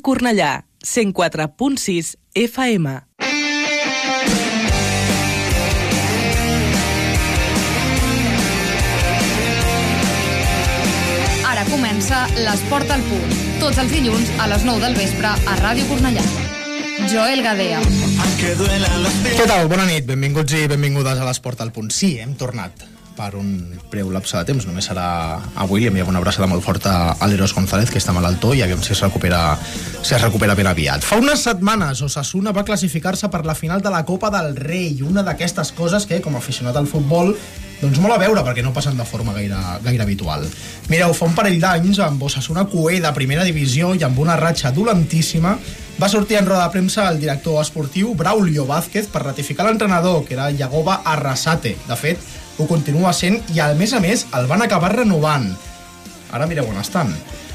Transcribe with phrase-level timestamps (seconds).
[0.00, 2.86] Cornellà, 104.6 FM.
[11.44, 13.36] Ara comença l'Esport al punt.
[13.60, 16.24] Tots els dilluns a les 9 del vespre a Ràdio Cornellà.
[17.10, 17.82] Joel Gadea.
[18.40, 19.68] Què tal?
[19.68, 21.90] Bona nit, benvinguts i benvingudes a l'Esport al Punt.
[21.92, 23.48] Sí, hem tornat per un
[23.90, 25.06] breu lapse de temps, només serà
[25.60, 28.82] avui, li enviem una abraçada molt forta a l'Eros González, que està malaltó, i aviam
[28.82, 29.56] si es recupera,
[30.02, 31.06] si es recupera ben aviat.
[31.06, 35.22] Fa unes setmanes, Osasuna va classificar-se per la final de la Copa del Rei, una
[35.26, 37.34] d'aquestes coses que, com a aficionat al futbol,
[37.80, 40.46] doncs molt a veure, perquè no passen de forma gaire, gaire habitual.
[40.90, 44.72] Mireu, fa un parell d'anys, amb Osasuna Cué de primera divisió i amb una ratxa
[44.74, 45.58] dolentíssima,
[46.00, 50.34] va sortir en roda de premsa el director esportiu Braulio Vázquez per ratificar l'entrenador, que
[50.34, 51.76] era Yagoba Arrasate.
[51.86, 52.18] De fet,
[52.58, 55.50] ho continua sent i, a més a més, el van acabar renovant.
[56.34, 57.12] Ara mireu on estan.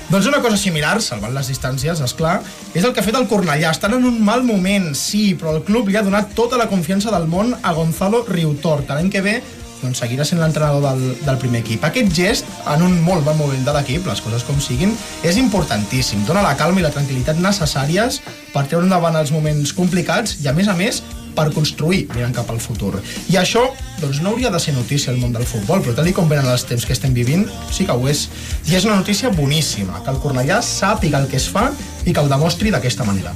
[0.10, 2.40] Doncs una cosa similar, salvant les distàncies, és clar,
[2.74, 3.70] és el que ha fet el Cornellà.
[3.70, 7.14] Estan en un mal moment, sí, però el club li ha donat tota la confiança
[7.14, 9.36] del món a Gonzalo Riutor, que l'any que ve
[9.84, 11.86] doncs seguirà sent l'entrenador del, del primer equip.
[11.86, 14.92] Aquest gest, en un molt bon moment de l'equip, les coses com siguin,
[15.24, 16.26] és importantíssim.
[16.28, 18.20] Dona la calma i la tranquil·litat necessàries
[18.54, 21.04] per treure endavant els moments complicats i, a més a més,
[21.36, 22.96] per construir mirant cap al futur.
[23.30, 23.66] I això
[24.00, 26.66] doncs, no hauria de ser notícia al món del futbol, però tal com venen els
[26.68, 28.28] temps que estem vivint, sí que ho és.
[28.70, 31.70] I és una notícia boníssima, que el Cornellà sàpiga el que es fa
[32.06, 33.36] i que el demostri d'aquesta manera.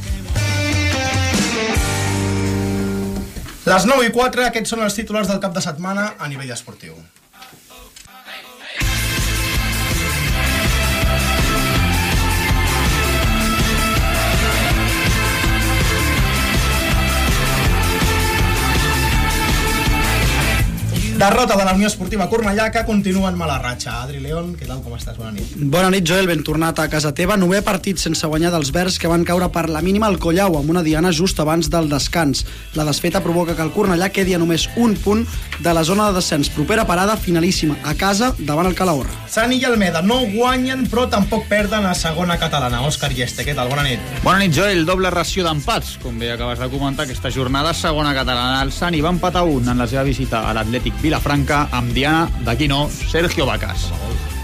[3.64, 6.98] Les 9 i 4, aquests són els titulars del cap de setmana a nivell esportiu.
[21.24, 23.94] Derrota de la Unió Esportiva Cornellà que continua en mala ratxa.
[24.04, 25.16] Adri León, què tal, com estàs?
[25.16, 25.54] Bona nit.
[25.56, 26.28] Bona nit, Joel.
[26.28, 27.38] Ben tornat a casa teva.
[27.40, 30.74] Nové partit sense guanyar dels verds que van caure per la mínima al Collau amb
[30.74, 32.44] una diana just abans del descans.
[32.76, 35.24] La desfeta provoca que el Cornellà quedi a només un punt
[35.64, 36.50] de la zona de descens.
[36.52, 39.16] Propera parada finalíssima, a casa, davant el Calahorra.
[39.31, 42.84] Sani i Almeda no guanyen, però tampoc perden a segona catalana.
[42.84, 43.72] Òscar Lleste, què tal?
[43.72, 44.03] Bona nit.
[44.28, 44.84] Bona nit, Joel.
[44.86, 45.96] Doble ració d'empats.
[46.03, 48.59] Com bé acabes de comentar, aquesta jornada segona catalana.
[48.62, 52.90] El Sani va empatar un en la seva visita a l'Atlètic Vilafranca amb Diana d'Aquino,
[52.90, 53.91] Sergio Bacas.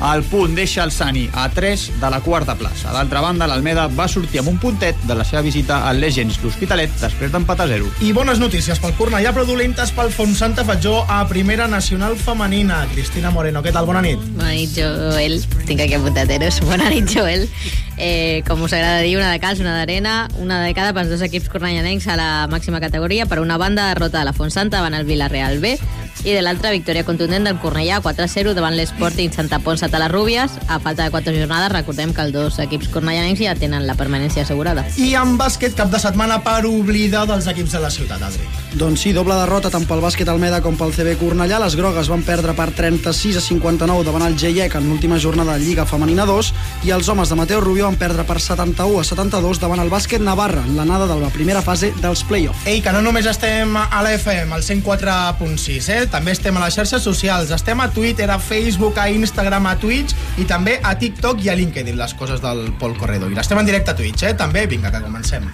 [0.06, 2.92] El punt deixa el Sani a 3 de la quarta plaça.
[2.94, 6.94] D'altra banda, l'Almeda va sortir amb un puntet de la seva visita al Legends l'Hospitalet
[7.02, 7.90] després d'empatar 0.
[8.06, 12.84] I bones notícies pel Cornellà, però dolentes pel Fontsanta Fatjó a Primera Nacional Femenina.
[12.94, 13.90] Cristina Moreno, què tal?
[13.90, 14.22] Bona nit.
[14.38, 15.42] Bona nit, Joel.
[15.66, 16.62] Tinc aquí apuntat Eros.
[16.70, 17.50] Bona nit, Joel.
[17.98, 21.26] Eh, com us agrada dir, una de calç, una d'arena, una de cada pels dos
[21.26, 23.26] equips cornellanencs a la màxima categoria.
[23.26, 25.76] Per una banda, derrota de la Fontsanta davant el Villarreal B
[26.24, 30.58] i de l'altra, victòria contundent del Cornellà 4-0 davant l'Sporting Santa Pons a Talarrúbies.
[30.68, 34.44] A falta de quatre jornades, recordem que els dos equips cornellanencs ja tenen la permanència
[34.44, 34.84] assegurada.
[34.98, 38.48] I en bàsquet, cap de setmana per oblidar dels equips de la ciutat, Adri.
[38.80, 41.62] Doncs sí, doble derrota tant pel bàsquet Almeda com pel CB Cornellà.
[41.64, 45.64] Les grogues van perdre per 36 a 59 davant el GIEC en l'última jornada de
[45.64, 46.52] Lliga Femenina 2
[46.86, 50.22] i els homes de Mateo Rubio van perdre per 71 a 72 davant el bàsquet
[50.22, 52.68] Navarra en l'anada de la primera fase dels play-off.
[52.68, 56.09] Ei, que no només estem a la FM, al 104.6, eh?
[56.10, 57.52] També estem a les xarxes socials.
[57.54, 61.58] Estem a Twitter, a Facebook, a Instagram, a Twitch i també a TikTok i a
[61.60, 63.32] LinkedIn, les coses del Pol Corredor.
[63.32, 64.34] I l'estem en directe a Twitch, eh?
[64.38, 65.52] També, vinga, que comencem.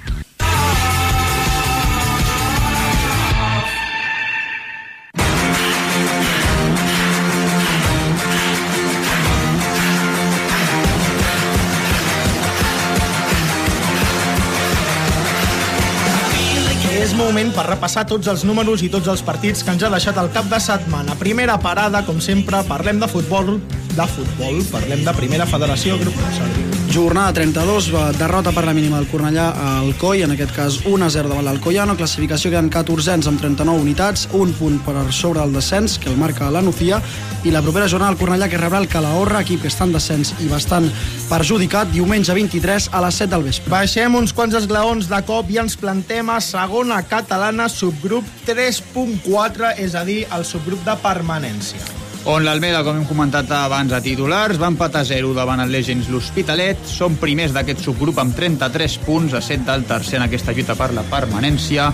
[17.25, 20.29] Moment per repassar tots els números i tots els partits que ens ha deixat el
[20.35, 21.17] cap de setmana.
[21.17, 23.55] Primera parada, com sempre, parlem de futbol,
[23.97, 26.74] de futbol, parlem de Primera Federació Grup Consorci.
[26.95, 31.27] Jornada 32, va, derrota per la mínima del Cornellà al COI, en aquest cas 1-0
[31.27, 36.07] davant l'Alcoyano, classificació queden 14 amb 39 unitats, un punt per sobre el descens, que
[36.07, 37.01] el marca la Nucía,
[37.43, 40.31] i la propera jornada el Cornellà que rebrà el Calahorra, equip que està en descens
[40.39, 40.87] i bastant
[41.27, 43.75] perjudicat, diumenge 23 a les 7 del vespre.
[43.75, 49.99] Baixem uns quants esglaons de cop i ens plantem a segona catalana, subgrup 3.4, és
[49.99, 52.04] a dir, el subgrup de permanència.
[52.25, 56.81] On l'Almeda, com hem comentat abans a titulars, va empatar 0 davant el Legends l'Hospitalet.
[56.89, 60.89] Són primers d'aquest subgrup amb 33 punts, a 7 del tercer en aquesta lluita per
[60.97, 61.91] la permanència.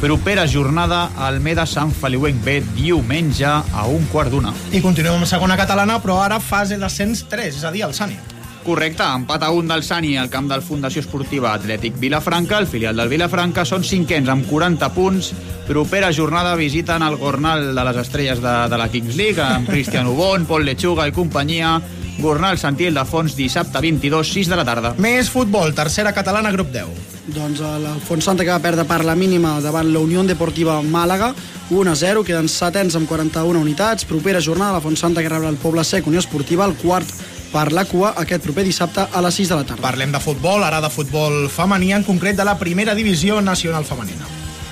[0.00, 4.56] Propera jornada, Almeda Sant Feliuenc B, diumenge a un quart d'una.
[4.72, 8.16] I continuem amb segona catalana, però ara fase d'ascens 3, és a dir, el Sani.
[8.64, 12.56] Correcte, empat a un del Sani al camp del Fundació Esportiva Atlètic Vilafranca.
[12.62, 15.28] El filial del Vilafranca són cinquens amb 40 punts.
[15.68, 20.08] Propera jornada visiten el Gornal de les Estrelles de, de la Kings League amb Cristian
[20.08, 21.76] Ubon, Pol Lechuga i companyia.
[22.16, 24.94] Gornal Sant Ildefons, dissabte 22, 6 de la tarda.
[24.96, 27.12] Més futbol, tercera catalana, grup 10.
[27.34, 31.34] Doncs l'Alfons Santa que va perdre per la mínima davant la Unió Deportiva Màlaga,
[31.72, 34.08] 1-0, queden setens amb 41 unitats.
[34.08, 37.12] Propera jornada, l'Alfons Santa que rebrà el Poble Sec, Unió Esportiva, el quart
[37.54, 39.86] per la cua aquest proper dissabte a les 6 de la tarda.
[39.86, 44.26] Parlem de futbol, ara de futbol femení, en concret de la primera divisió nacional femenina.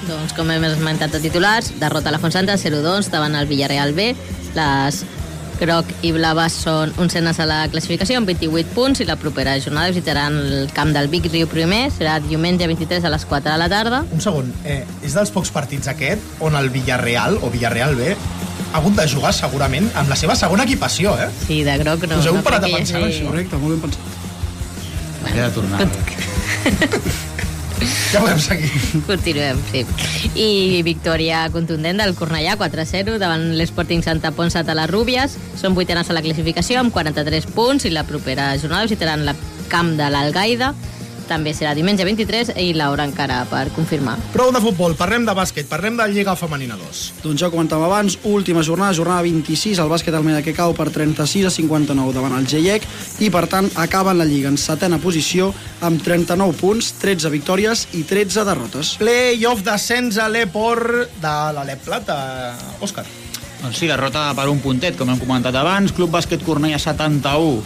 [0.09, 4.11] Doncs, com hem esmentat de titulars, derrota a la Fontsanta 0-2 davant el Villarreal B.
[4.57, 5.05] Les
[5.63, 9.93] groc i blaves són oncenes a la classificació amb 28 punts i la propera jornada
[9.93, 13.69] visitaran el camp del Vic Riu Primer, serà diumenge 23 a les 4 de la
[13.71, 14.03] tarda.
[14.11, 18.17] Un segon, eh, és dels pocs partits aquest on el Villarreal o Villarreal B
[18.73, 21.29] ha hagut de jugar segurament amb la seva segona equipació, eh?
[21.47, 22.19] Sí, de groc no.
[22.19, 23.29] Us heu no parat a pensar en hagi- això?
[23.31, 24.03] Correcte, molt ben pensat.
[25.33, 25.79] He de tornar.
[28.13, 28.69] Ja podem seguir.
[29.09, 29.81] Continuem, sí.
[30.39, 35.35] I victòria contundent del Cornellà, 4-0, davant l'Sporting Santa Ponsa de les Rúbies.
[35.59, 39.35] Són vuitenes a la classificació amb 43 punts i la propera jornada visitaran el
[39.73, 40.75] camp de l'Algaida.
[41.33, 44.19] També serà diumenge 23 i l'hora encara per confirmar.
[44.35, 47.01] Prou de futbol, parlem de bàsquet, parlem de Lliga Femenina 2.
[47.23, 50.91] Doncs ja ho comentàvem abans, última jornada, jornada 26, el bàsquet Almeda que cau per
[50.93, 52.85] 36 a 59 davant el GIEC
[53.25, 55.49] i per tant acaben la Lliga en setena posició
[55.81, 58.95] amb 39 punts, 13 victòries i 13 derrotes.
[59.01, 62.19] Play-off descens a l'Eport de l'Alep Plata.
[62.85, 63.09] Òscar.
[63.63, 65.95] Doncs sí, derrota per un puntet, com hem comentat abans.
[65.97, 67.63] Club Bàsquet Cornellà 71.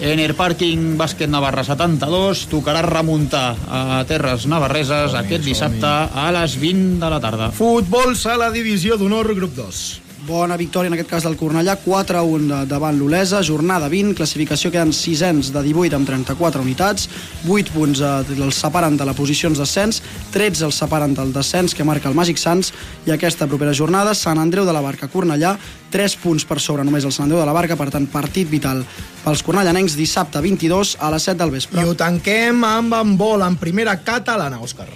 [0.00, 2.46] Ener Parking Bàsquet Navarra 72.
[2.48, 7.50] Tocarà remuntar a Terres Navarreses aquest dissabte a les 20 de la tarda.
[7.52, 10.09] Futbol sala divisió d'honor, grup 2.
[10.26, 14.70] Bona victòria en aquest cas del Cornellà, 4-1 de- davant l'Olesa, jornada 20, classificació.
[14.70, 17.08] Queden sisens de 18 amb 34 unitats,
[17.48, 21.84] 8 punts eh, els separen de la posicions d'ascens, 13 els separen del descens que
[21.88, 22.72] marca el Màgic Sants.
[23.08, 25.56] I aquesta propera jornada Sant Andreu de la Barca Cornellà,
[25.90, 28.84] 3 punts per sobre només el Sant Andreu de la Barca, per tant partit vital
[29.24, 31.80] pels cornellanencs dissabte 22 a les 7 del vespre.
[31.80, 34.86] I ho tanquem amb handbol en primera catalana, Òscar.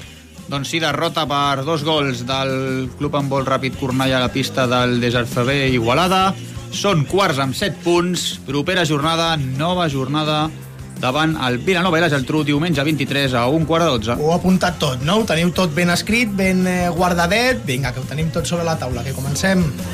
[0.49, 4.99] Doncs sí, derrota per dos gols del Club Handbol Ràpid Cornellà a la pista del
[5.01, 6.35] Deserfebé Igualada.
[6.75, 8.27] Són quarts amb 7 punts.
[8.45, 10.51] Propera jornada, nova jornada
[11.01, 14.21] davant el Vilanova i la Geltrú diumenge 23 a un quart de 12.
[14.21, 15.21] Ho he apuntat tot, no?
[15.23, 17.65] Ho teniu tot ben escrit, ben eh, guardadet.
[17.67, 19.65] Vinga, que ho tenim tot sobre la taula, que comencem.
[19.65, 19.94] El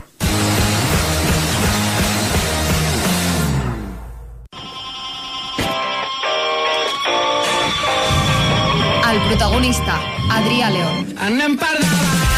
[9.40, 9.98] protagonista,
[10.28, 12.29] Adrià León.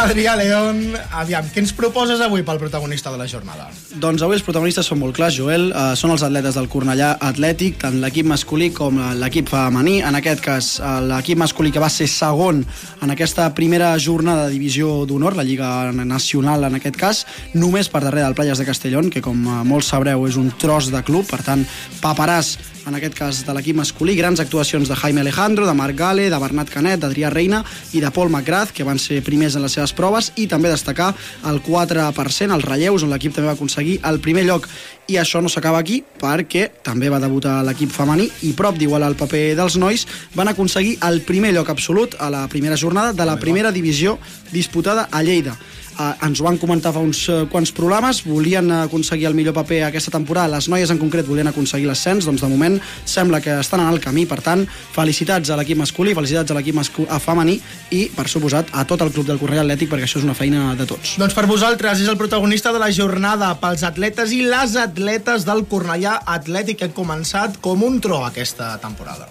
[0.00, 3.66] Adrià León, aviam, què ens proposes avui pel protagonista de la jornada?
[4.00, 5.66] Doncs avui els protagonistes són molt clars, Joel.
[5.74, 9.98] Uh, són els atletes del Cornellà Atlètic, tant l'equip masculí com eh, l'equip femení.
[10.06, 12.62] En aquest cas, eh, l'equip masculí que va ser segon
[13.04, 18.00] en aquesta primera jornada de divisió d'honor, la Lliga Nacional en aquest cas, només per
[18.06, 21.28] darrere del Playas de Castellón, que com eh, molts sabreu és un tros de club,
[21.28, 21.68] per tant,
[22.00, 22.56] paperàs
[22.86, 26.38] en aquest cas de l'equip masculí, grans actuacions de Jaime Alejandro, de Marc Gale, de
[26.40, 27.62] Bernat Canet, d'Adrià Reina
[27.92, 31.12] i de Paul McGrath, que van ser primers en les seves proves, i també destacar
[31.50, 34.68] el 4%, els relleus, on l'equip també va aconseguir el primer lloc.
[35.10, 39.18] I això no s'acaba aquí, perquè també va debutar l'equip femení i prop d'igualar el
[39.18, 40.06] paper dels nois,
[40.38, 44.18] van aconseguir el primer lloc absolut a la primera jornada de la primera divisió
[44.52, 45.58] disputada a Lleida.
[46.00, 49.82] Uh, ens ho van comentar fa uns uh, quants programes, volien aconseguir el millor paper
[49.84, 53.82] aquesta temporada, les noies en concret volien aconseguir l'ascens, doncs de moment sembla que estan
[53.82, 54.62] en el camí, per tant,
[54.94, 57.58] felicitats a l'equip masculí, felicitats a l'equip a femení
[57.92, 60.70] i, per suposat, a tot el club del Correll Atlètic, perquè això és una feina
[60.78, 61.18] de tots.
[61.20, 64.99] Doncs per vosaltres és el protagonista de la jornada pels atletes i les atletes
[65.46, 69.28] del Cornellà Atlètic han començat com un tro aquesta temporada.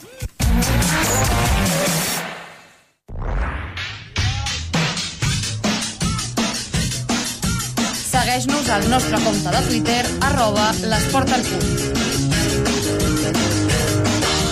[8.09, 12.08] Segueix-nos al nostre compte de Twitter, arroba l'esport al punt.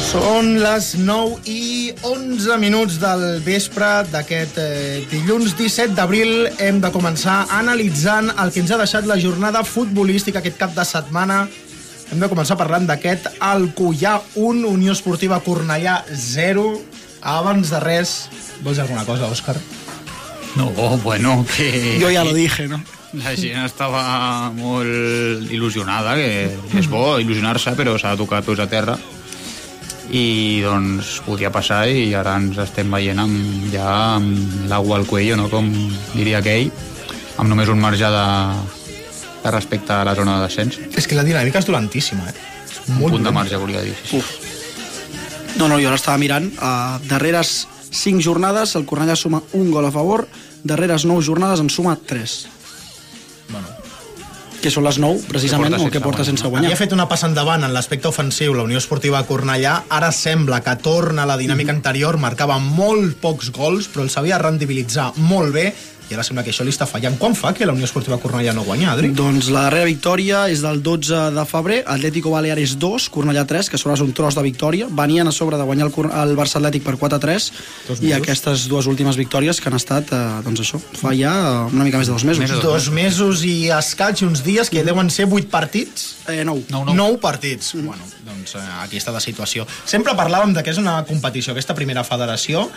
[0.08, 6.48] Són les 9 i 11 minuts del vespre d'aquest eh, dilluns 17 d'abril.
[6.64, 10.86] Hem de començar analitzant el que ens ha deixat la jornada futbolística aquest cap de
[10.88, 11.42] setmana.
[12.08, 16.64] Hem de començar parlant d'aquest Alcoyà 1, Unió Esportiva Cornellà 0.
[17.28, 18.16] Abans de res,
[18.64, 19.58] vols dir alguna cosa, Òscar?
[20.56, 20.72] No,
[21.04, 21.98] bueno, que...
[22.00, 22.80] Jo ja lo dije, no?
[23.20, 28.72] La gent estava molt il·lusionada, que és bo il·lusionar-se, però s'ha de tocar tots a
[28.72, 28.96] terra.
[30.08, 35.36] I doncs podia passar i ara ens estem veient amb, ja amb l'aigua al cuello,
[35.40, 35.50] no?
[35.52, 35.68] com
[36.14, 36.72] diria aquell,
[37.38, 38.28] amb només un marge de,
[39.44, 40.80] de respecte a la zona de descens.
[40.96, 42.36] És que la dinàmica és dolentíssima, eh?
[42.68, 43.96] És Un molt punt de marge, volia dir.
[44.08, 44.48] Sí, sí.
[45.58, 46.52] No, no, jo ara estava mirant.
[46.62, 50.28] Uh, darreres 5 jornades, el Cornellà suma un gol a favor,
[50.64, 52.36] darreres 9 jornades en suma 3.
[54.68, 56.68] Que són les 9, precisament, porta o que porta sense guanyar.
[56.68, 60.76] Havia fet una passa endavant en l'aspecte ofensiu la Unió Esportiva Cornellà, ara sembla que
[60.84, 65.70] torna a la dinàmica anterior, marcava molt pocs gols, però el sabia rendibilitzar molt bé,
[66.10, 67.18] i ara sembla que això li està fallant.
[67.20, 69.10] Quan fa que la Unió Esportiva Cornellà no guanya, Adri?
[69.16, 73.80] Doncs la darrera victòria és del 12 de febrer, Atlético Baleares 2, Cornellà 3, que
[73.82, 74.88] sobre és un tros de victòria.
[74.88, 77.50] Venien a sobre de guanyar el, el Barça Atlètic per 4-3
[78.08, 81.88] i aquestes dues últimes victòries que han estat, eh, doncs això, fa ja eh, una
[81.88, 82.44] mica més de dos mesos.
[82.44, 86.14] Més de Dos mesos i escaig, uns dies que deuen ser vuit partits.
[86.28, 86.62] Eh, nou.
[86.72, 86.96] Nou, nou.
[86.96, 87.74] Nou partits.
[87.76, 89.68] Bueno, doncs eh, aquí està la situació.
[89.88, 92.68] Sempre parlàvem de que és una competició, aquesta primera federació,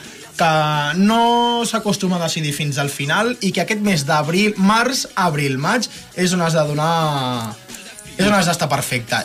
[0.40, 0.52] que
[0.96, 5.88] no s'acostuma a decidir fins al final i que aquest mes d'abril, març, abril, maig,
[6.16, 7.54] és on has de donar
[8.16, 8.68] és on has d'estar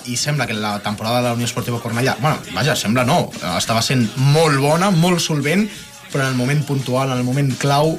[0.05, 3.81] i sembla que la temporada de la Unió Esportiva Cornellà bueno, vaja, sembla no, estava
[3.81, 5.67] sent molt bona, molt solvent
[6.11, 7.97] però en el moment puntual, en el moment clau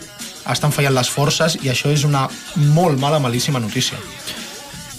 [0.48, 2.28] estan fallant les forces i això és una
[2.72, 3.98] molt mala, malíssima notícia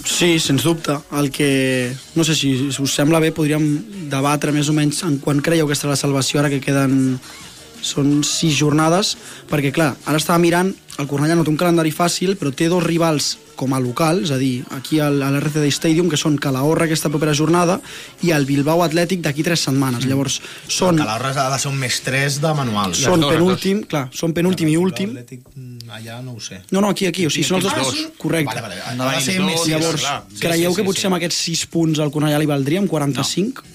[0.08, 0.94] Sí, sens dubte.
[1.12, 5.42] El que, no sé si, us sembla bé, podríem debatre més o menys en quan
[5.44, 7.18] creieu que estarà la salvació, ara que queden
[7.82, 9.16] són sis jornades,
[9.50, 12.82] perquè clar, ara estava mirant, el Cornellà no té un calendari fàcil, però té dos
[12.82, 16.86] rivals com a local, és a dir, aquí al, a l'RCD Stadium, que són Calahorra
[16.86, 17.76] aquesta propera jornada
[18.26, 20.04] i el Bilbao Atlètic d'aquí tres setmanes.
[20.04, 20.10] Mm.
[20.10, 23.82] Llavors, són, que l'Horres ha de ser un més 3 de manual són dos, penúltim,
[23.90, 25.14] clar, són penúltim i últim.
[25.14, 27.78] L'Atlètic, mm, allà no ho sé No, no, aquí, aquí, o sigui, són els dos.
[27.78, 28.04] dos.
[28.18, 28.54] Correcte.
[28.60, 28.98] Vale, vale.
[28.98, 29.74] De venir ser més dos, sis.
[29.74, 30.20] Llavors, clar.
[30.34, 31.10] Sí, creieu sí, que sí, potser sí.
[31.10, 33.66] amb aquests 6 punts el Cornellà li valdria, amb 45?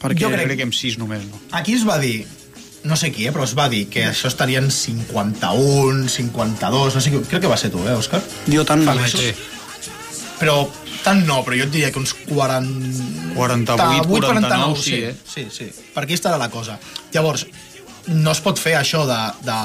[0.00, 0.20] Perquè...
[0.26, 1.40] Jo crec- crec que amb 6 només, no.
[1.56, 2.26] Aquí es va dir,
[2.86, 7.12] no sé qui, eh, però es va dir que això estarien 51, 52, no sé
[7.12, 8.22] qui, crec que va ser tu, eh, Òscar?
[8.52, 8.94] Jo tant no.
[8.96, 9.22] mesos.
[10.40, 10.58] Però
[11.04, 13.34] tant no, però jo et diria que uns 40...
[13.36, 15.14] 48, 49, sí, eh?
[15.26, 16.78] Sí, sí, per aquí estarà la cosa.
[17.14, 17.46] Llavors,
[18.06, 19.58] no es pot fer això de, de,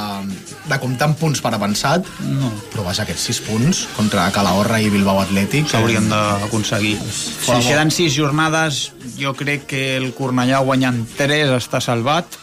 [0.69, 2.49] de comptar amb punts per avançat, no.
[2.71, 5.69] però vaja, aquests 6 punts contra Calahorra i Bilbao Atlètic...
[5.69, 6.95] S'haurien d'aconseguir.
[7.05, 8.83] Si queden 6 jornades,
[9.19, 12.40] jo crec que el Cornellà guanyant 3 està salvat.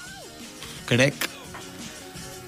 [0.89, 1.29] Crec.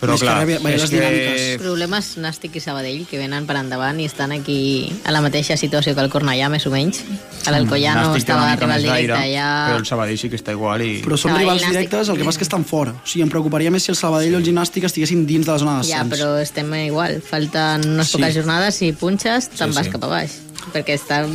[0.00, 1.40] Però És que clar, ve- veia és les dinàmiques.
[1.44, 1.56] que...
[1.60, 5.92] Problemes Nàstic i Sabadell, que venen per endavant i estan aquí a la mateixa situació
[5.94, 7.02] que el Cornellà, més o menys.
[7.44, 9.48] Nàstic té estava rival més directe allà...
[9.68, 11.02] Però el Sabadell sí que està igual i...
[11.04, 11.76] Però són Sabadell, rivals Nàstic.
[11.76, 12.94] directes, el que passa és que estan fora.
[12.96, 15.58] O sigui, em preocuparia més si el Sabadell o el Gimnàstic estiguessin dins de la
[15.60, 16.14] zona Ja, d'ascens.
[16.16, 17.20] però estem igual.
[17.20, 18.16] Falten unes Sí.
[18.16, 19.92] poques jornades i punxes, te'n Sí, vas sí.
[19.92, 20.38] cap a baix.
[20.72, 21.26] Perquè està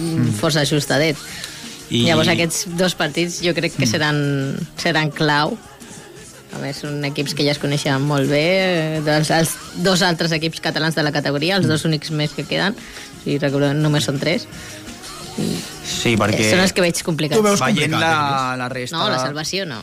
[0.42, 1.16] força ajustadet.
[1.92, 2.04] I- I...
[2.10, 5.54] Llavors aquests dos partits jo crec que seran, seran clau.
[6.56, 10.32] A més, són equips que ja es coneixen molt bé, eh, dels els dos altres
[10.32, 12.78] equips catalans de la categoria, els dos únics més que queden,
[13.26, 14.48] si recordem, només són tres.
[15.36, 16.48] Sí, perquè...
[16.54, 17.42] Són els que veig complicats.
[17.42, 18.98] Tu veus Veient complicat, la, la resta...
[18.98, 19.82] No, la salvació no.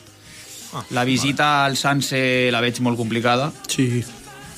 [0.97, 4.01] La visita al Sanse la veig molt complicada, Sí.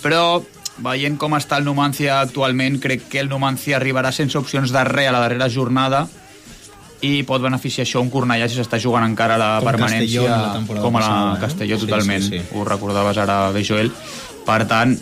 [0.04, 0.38] però
[0.84, 5.08] veient com està el Numancia actualment, crec que el Numancia arribarà sense opcions de res
[5.10, 6.04] a la darrera jornada
[7.04, 10.84] i pot beneficiar això un Cornellà si s'està jugant encara la Com permanència Castelló la
[10.84, 11.40] com a la passada, eh?
[11.46, 12.44] Castelló Sí, totalment, sí, sí.
[12.54, 13.90] ho recordaves ara bé Joel
[14.46, 14.94] per tant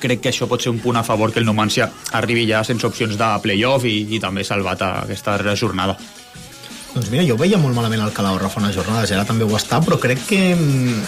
[0.00, 2.86] crec que això pot ser un punt a favor que el Numancia arribi ja sense
[2.86, 5.96] opcions de playoff i, i també salvat a aquesta darrera jornada
[6.96, 9.82] Doncs mira, jo veia molt malament el Calahorra fa unes jornades, ara també ho està,
[9.84, 10.38] però crec que...
[10.56, 11.02] mm,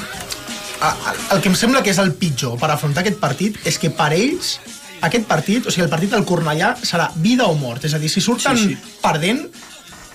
[1.32, 4.12] El que em sembla que és el pitjor per afrontar aquest partit és que per
[4.12, 4.58] ells
[5.00, 8.10] aquest partit, o sigui, el partit del Cornellà serà vida o mort, és a dir,
[8.12, 8.96] si surten sí, sí.
[9.02, 9.46] perdent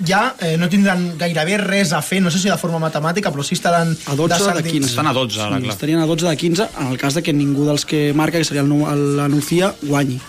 [0.05, 3.43] ja eh, no tindran gairebé res a fer, no sé si de forma matemàtica, però
[3.43, 4.71] sí estaran A 12 de descendents.
[4.71, 4.89] 15.
[4.89, 5.73] Estan a 12 ara, sí, clar.
[5.73, 8.43] Estarien a 12 de 15 en el cas de que ningú dels que marca, que
[8.45, 10.19] seria el Nu- el- la Nucía, guanyi.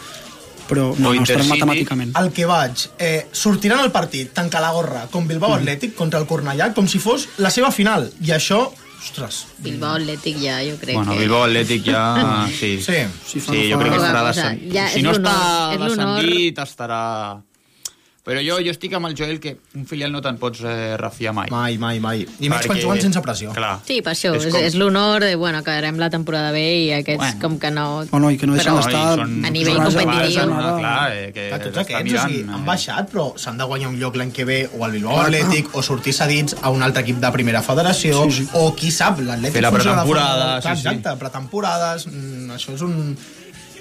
[0.69, 2.15] Però no, O no estaran matemàticament.
[2.19, 5.61] El que vaig, eh, sortiran al partit tant Calahorra com Bilbao Mm.
[5.63, 8.73] Atlètic contra el Cornellà com si fos la seva final, i això,
[9.05, 11.19] ostres, Bilbao Atlètic ja, jo crec bueno, que...
[11.19, 12.47] Bilbao Atlètic ja...
[12.61, 13.05] Sí, Sí.
[13.27, 14.57] Sí, no jo crec que estarà cosa.
[14.73, 17.43] Ja si no està descendit, estarà...
[18.25, 21.35] Però jo, jo estic amb el Joel que un filial no te'n pots eh, refiar
[21.37, 21.51] mai.
[21.53, 22.23] mai, mai, mai.
[22.41, 23.51] I menys quan juguen sense pressió.
[23.53, 23.75] Clar.
[23.85, 26.93] Sí, per això, És és, com- és l'honor de, bueno, acabarem la temporada bé i
[26.97, 27.41] aquests Bueno.
[27.43, 27.85] com que no...
[28.11, 29.21] O no, i que no deixen d'estar...
[29.21, 30.47] a nivell competitiu.
[30.49, 33.61] no, clar, eh, que Que tots aquests, o mirant, sigui, han eh, baixat, però s'han
[33.61, 36.71] de guanyar un lloc l'any que ve o al Bilbao Atlètic, o sortir cedits a
[36.73, 38.49] un altre equip de primera federació, Sí, sí.
[38.55, 40.89] o qui sap, l'Atlètic Fer la funciona de pretemporada, Clar, sí, sí.
[40.89, 43.19] Exacte, pretemporades, mm, això és un,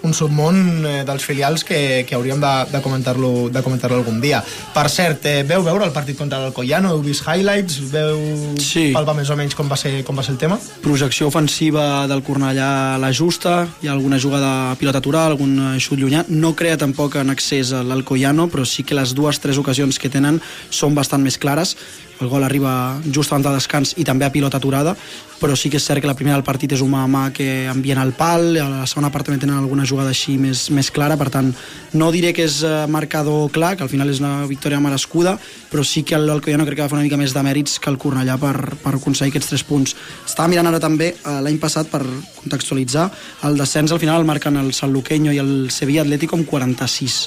[0.03, 4.41] un submón eh, dels filials que, que hauríem de, de comentar-lo de comentar algun dia.
[4.75, 6.91] Per cert, eh, veu veure el partit contra l'Alcoyano?
[6.91, 7.79] Heu vist highlights?
[7.91, 8.19] Veu
[8.60, 8.91] Sí.
[8.93, 10.60] palpar més o menys com va ser, com va ser el tema?
[10.83, 15.79] projecció ofensiva del Cornellà a la justa, hi ha alguna jugada pilota atural, algun eh,
[15.79, 19.57] xut llunyà, no crea tampoc en accés a l'Alcoyano, però sí que les dues tres
[19.57, 21.77] ocasions que tenen són bastant més clares,
[22.24, 24.96] el gol arriba just abans de descans i també a pilota aturada,
[25.44, 27.24] però sí que és cert que la primera del partit és un mà a mà
[27.36, 30.89] que envien al pal, a la segona part també tenen alguna jugada així més, més
[30.94, 31.51] clara, per tant,
[32.00, 35.36] no diré que és eh, marcador clar, que al final és una victòria merescuda,
[35.72, 38.00] però sí que l'Alcoyano crec que va fer una mica més de mèrits que el
[38.00, 39.96] Cornellà per, per aconseguir aquests tres punts.
[40.24, 42.06] Estava mirant ara també eh, l'any passat, per
[42.39, 43.10] contextualitzar,
[43.50, 47.20] el descens al final el marquen el San Luqueño i el Sevilla Atlético amb 46.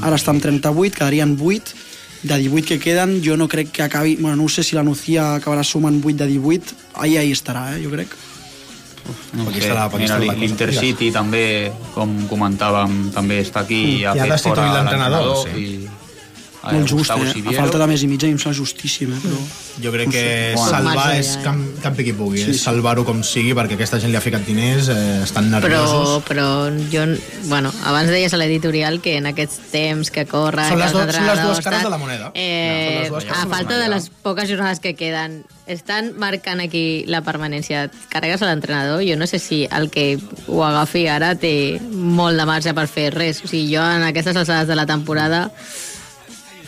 [0.00, 1.76] Ara està amb 38, quedarien 8,
[2.22, 4.16] de 18 que queden, jo no crec que acabi...
[4.16, 7.82] Bueno, no sé si la Nucía acabarà sumant 8 de 18, ahí, ahí estarà, eh,
[7.84, 8.08] jo crec.
[9.32, 14.04] No Aquí sé, estarà- aquí mira, estarà l'Intercity també, com comentàvem, també està aquí i
[14.04, 15.62] ha I ha destituït l'entrenador, sí.
[15.62, 15.88] i
[16.72, 17.14] Molt just, eh?
[17.14, 17.56] A Siviero.
[17.62, 19.20] falta de mes i mig, a mi em sembla justíssim, eh?
[19.22, 19.38] Però...
[19.78, 20.70] Jo crec que Bueno.
[20.72, 24.10] salvar Marge, és ja, camp, campi qui pugui, sí, salvar-ho com sigui, perquè aquesta gent
[24.10, 26.24] li ha ficat diners, eh, estan Però, nerviosos.
[26.26, 26.46] però
[26.90, 27.04] jo,
[27.46, 30.64] bueno, abans deies a l'editorial que en aquests temps que corre...
[30.68, 32.32] Són les els dues- són les dues cares de la moneda.
[32.34, 33.94] Eh, Són les dues cares a de la falta de moneda.
[33.96, 37.84] les poques jornades que queden, estan marcant aquí la permanència.
[37.84, 42.36] Et Carregues a l'entrenador, jo no sé si el que ho agafi ara té molt
[42.36, 43.44] de marge per fer res.
[43.44, 45.52] O sigui, jo en aquestes alçades de la temporada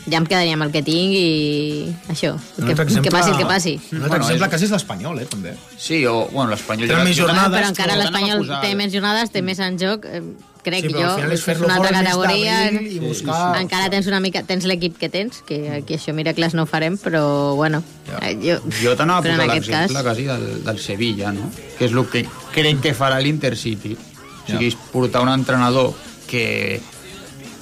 [0.08, 3.36] ja em quedaria amb el que tinc i això, Un que, exemple- que passi el
[3.38, 3.74] que passi.
[3.92, 5.54] Un altre Bueno, exemple és- quasi és l'Espanyol, eh, també.
[5.76, 6.88] Sí, o, bueno, l'Espanyol...
[6.88, 10.04] Tenen més jo- jo- jornades, però encara l'Espanyol té més jornades, té més en joc.
[10.06, 10.22] eh,
[10.62, 10.98] Crec Sí, jo,
[11.32, 12.70] és una altra el categoria.
[12.70, 16.64] i buscar- Encara tens una mica, tens l'equip que tens, que aquí això miracles no
[16.64, 18.18] ho farem, però bueno, Ja.
[18.28, 21.50] eh, jo, Jo t'anava a posar aquest cas, l'exemple quasi del, del Sevilla, no?
[21.78, 23.96] que és el que crec que farà l'Intercity.
[23.96, 25.94] O sigui, portar un entrenador
[26.26, 26.82] que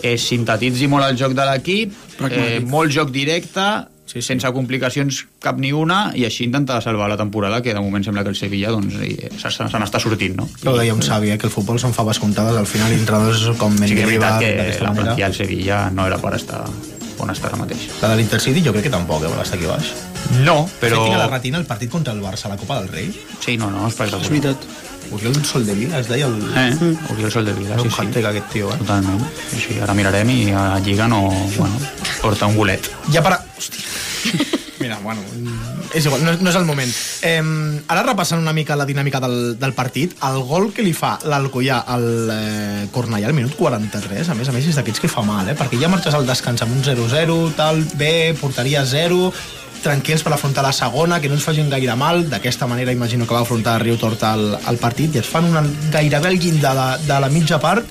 [0.03, 1.93] eh, sintetitzi molt el joc de l'equip,
[2.31, 3.65] eh, molt joc directe,
[4.07, 4.27] sí, sí.
[4.33, 8.25] sense complicacions cap ni una, i així intentar salvar la temporada, que de moment sembla
[8.27, 10.49] que el Sevilla doncs, eh, se, se, se n'està sortint, no?
[10.67, 13.49] Ho deia un savi, eh, que el futbol són faves comptades, al final i entrenadors
[13.61, 16.65] com Sí que és veritat que la plantilla del Sevilla no era per estar
[17.19, 17.89] on està ara mateix.
[18.03, 19.91] La de l'Intercity jo crec que tampoc, eh, vol estar aquí baix.
[20.45, 20.99] No, Però...
[20.99, 21.01] però...
[21.05, 23.09] Tinc a la retina el partit contra el Barça la Copa del Rei.
[23.45, 24.69] Sí, no, no, és És veritat.
[25.13, 26.37] Oriol Soldevila, es deia el...
[26.57, 27.97] Eh, Oriol Soldevila, sí, un sí.
[28.03, 28.79] hat-trick aquest tio, eh?
[28.83, 29.25] Totalment.
[29.51, 31.25] Sí, sí, ara mirarem i a Lliga no...
[31.57, 31.81] Bueno,
[32.23, 32.91] porta un golet.
[33.13, 33.39] Ja per...
[33.39, 33.85] a- Hòstia.
[34.79, 35.19] Mira, bueno,
[35.93, 36.91] és igual, no, no és el moment.
[37.27, 37.41] Eh,
[37.91, 41.81] ara repassant una mica la dinàmica del, del partit, el gol que li fa l'Alcoyà
[41.91, 45.51] al eh, Cornellà al minut 43, a més a més, és d'aquests que fa mal,
[45.51, 45.57] eh?
[45.59, 49.33] perquè ja marxes al descans amb un 0-0, tal, bé, portaria 0,
[49.83, 53.35] tranquils per afrontar la segona, que no ens facin gaire mal, d'aquesta manera imagino que
[53.35, 56.89] va afrontar Riu Torta el, el partit, i et fan una, gairebé el llindar de,
[57.09, 57.87] de la mitja part,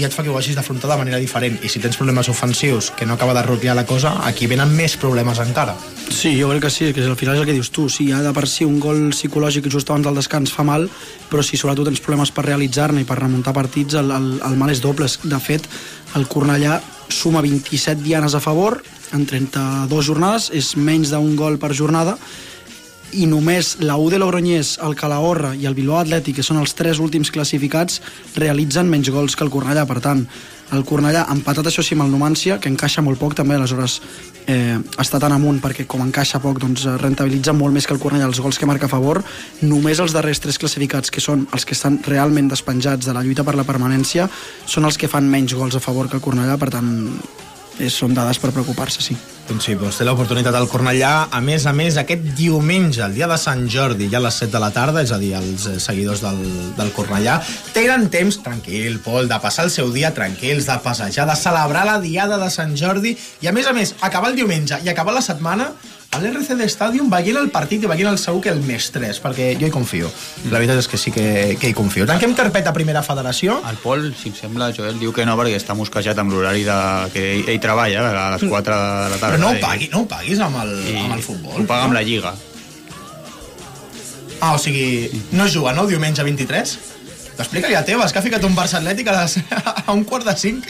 [0.00, 1.58] i et fa que ho hagis d'afrontar de manera diferent.
[1.60, 4.96] I si tens problemes ofensius, que no acaba de rotllar la cosa, aquí venen més
[4.96, 5.74] problemes encara.
[6.08, 7.88] Sí, jo crec que sí, que al final és el que dius tu.
[7.92, 10.88] Sí, ha de per si un gol psicològic just abans del descans fa mal,
[11.28, 14.72] però si sobretot tens problemes per realitzar-ne i per remuntar partits, el, el, el mal
[14.72, 15.10] és doble.
[15.24, 15.68] De fet,
[16.16, 18.80] el Cornellà suma 27 dianes a favor
[19.16, 22.16] en 32 jornades, és menys d'un gol per jornada,
[23.12, 26.74] i només la U de Logroñés, el Calahorra i el Bilbao Atlètic, que són els
[26.78, 28.00] tres últims classificats,
[28.36, 29.86] realitzen menys gols que el Cornellà.
[29.88, 30.22] Per tant,
[30.76, 33.98] el Cornellà ha empatat això sí amb el Numància, que encaixa molt poc també, aleshores
[34.46, 38.02] eh, està tan amunt perquè com encaixa poc doncs eh, rentabilitza molt més que el
[38.02, 39.24] Cornellà els gols que marca a favor.
[39.62, 43.46] Només els darrers tres classificats, que són els que estan realment despenjats de la lluita
[43.46, 44.30] per la permanència,
[44.66, 46.90] són els que fan menys gols a favor que el Cornellà, per tant,
[47.88, 49.16] són dades per preocupar-se, sí.
[49.48, 51.28] Doncs sí, doncs té l'oportunitat al Cornellà.
[51.34, 54.52] A més a més, aquest diumenge, el dia de Sant Jordi, ja a les 7
[54.52, 56.42] de la tarda, és a dir, els eh, seguidors del,
[56.76, 57.40] del Cornellà,
[57.74, 61.98] tenen temps, tranquil, Pol, de passar el seu dia tranquils, de passejar, de celebrar la
[62.02, 65.24] diada de Sant Jordi, i a més a més, acabar el diumenge i acabar la
[65.24, 65.72] setmana
[66.10, 69.52] a l'RCD Stadium veient el partit i veient el segur que el més 3, perquè
[69.60, 70.08] jo hi confio.
[70.50, 72.06] La veritat és que sí que, que hi confio.
[72.10, 73.60] Tanquem carpeta a primera federació.
[73.70, 76.78] El Pol, si em sembla, Joel, diu que no perquè està mosquejat amb l'horari de...
[77.14, 79.36] que ell, ell treballa a les 4 de la tarda.
[79.36, 81.62] Però no ho pagui, no ho paguis amb el, i amb el futbol.
[81.62, 82.34] Ho paga amb la Lliga.
[84.40, 86.78] Ah, o sigui, no juga, no, diumenge 23?
[87.38, 89.38] Explica-li a Tebas, que ha ficat un Barça Atlètic a, les,
[89.86, 90.66] a un quart de cinc.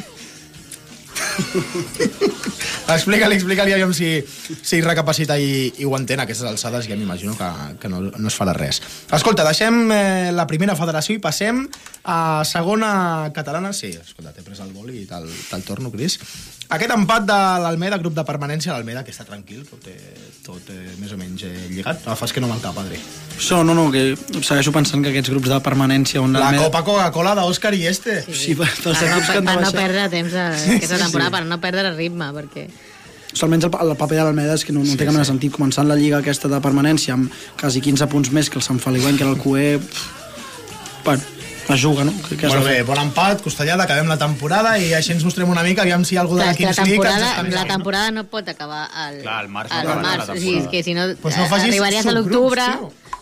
[2.97, 4.13] explica-li, explica-li, aviam si,
[4.63, 7.51] si recapacita i, i ho entén aquestes alçades, ja m'imagino que,
[7.83, 8.81] que no, no es farà res.
[9.17, 11.67] Escolta, deixem eh, la primera federació i passem
[12.05, 13.75] a segona catalana.
[13.77, 16.19] Sí, escolta, t'he pres el boli i te'l te torno, Cris.
[16.71, 20.93] Aquest empat de l'Almeda, grup de permanència, l'Almeda, que està tranquil, tot, eh, tot eh,
[21.01, 22.05] més o menys eh, lligat.
[22.07, 23.01] No, fas que no amb el cap, Adri.
[23.43, 24.15] So, no, no, que
[24.47, 28.21] segueixo pensant que aquests grups de permanència on La Copa Coca-Cola d'Òscar i este.
[28.29, 31.03] Sí, per, per pels no, que per, per no perdre temps a, Sí, aquesta sí,
[31.09, 31.37] temporada, sí.
[31.41, 32.69] per no perdre ritme, perquè...
[33.41, 35.55] Almenys el, el paper de l'Almeda és que no, no té cap mena de sentit
[35.55, 39.21] començant la lliga aquesta de permanència amb quasi 15 punts més que el Sant Feliuenc
[39.21, 39.79] que era el QE
[41.05, 41.23] bueno,
[41.69, 42.13] es juga, no?
[42.29, 45.63] Què has Molt bé, bon empat, Costellada, acabem la temporada i així ens mostrem una
[45.67, 47.59] mica, aviam si hi ha algú de la que la Kings League que ens temporada,
[47.61, 50.29] la temporada no pot acabar al, Clar, al març al la març.
[50.31, 52.67] O sigui, que si no, Pues no arribaries a l'octubre...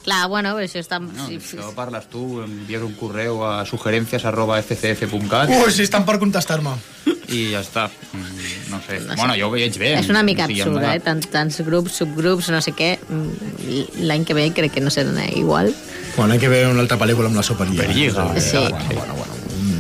[0.08, 0.96] Clar, bueno, però això està...
[1.02, 6.06] No, sí, això parles tu, envies un correu a sugerencias arroba fcf.cat Ui, si estan
[6.08, 6.72] per contestar-me.
[7.28, 7.88] i ja està.
[8.14, 8.38] Mm,
[8.70, 9.00] No sé.
[9.00, 9.16] No sé.
[9.16, 9.94] Bueno, jo ho veig bé.
[9.98, 11.00] És una mica O sigui, absurd, eh?
[11.04, 12.94] Tant, tants grups, subgrups, no sé què.
[13.08, 15.74] Mm, L'any que ve crec que no serà igual,
[16.18, 17.84] Bueno, hay que ver una altra pel·lícula amb la Superliga.
[17.84, 18.56] Superliga, Eh, sí.
[18.56, 19.38] Bueno, bueno, bueno.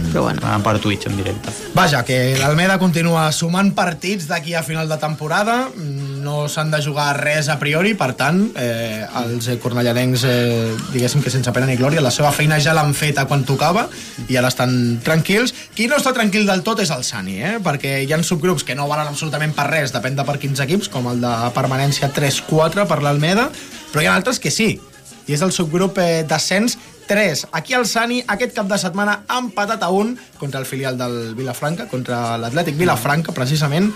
[0.08, 0.40] però bueno.
[0.40, 1.50] Van per Twitch en directe.
[1.74, 7.10] Vaja, que l'Almeda continua sumant partits d'aquí a final de temporada, no s'han de jugar
[7.20, 11.76] res a priori, per tant, eh, els eh, cornellanencs, eh, diguéssim que sense pena ni
[11.76, 13.88] glòria, la seva feina ja l'han feta quan tocava
[14.28, 15.52] i ara estan tranquils.
[15.74, 17.56] Qui no està tranquil del tot és el Sani, eh?
[17.62, 20.88] perquè hi ha subgrups que no valen absolutament per res, depèn de per quins equips,
[20.88, 23.50] com el de permanència 3-4 per l'Almeda,
[23.92, 24.80] però hi ha altres que sí,
[25.28, 27.46] i és el subgrup eh, descens 3.
[27.52, 31.34] Aquí el Sani aquest cap de setmana ha empatat a un contra el filial del
[31.36, 33.92] Vilafranca, contra l'Atlètic Vilafranca, precisament,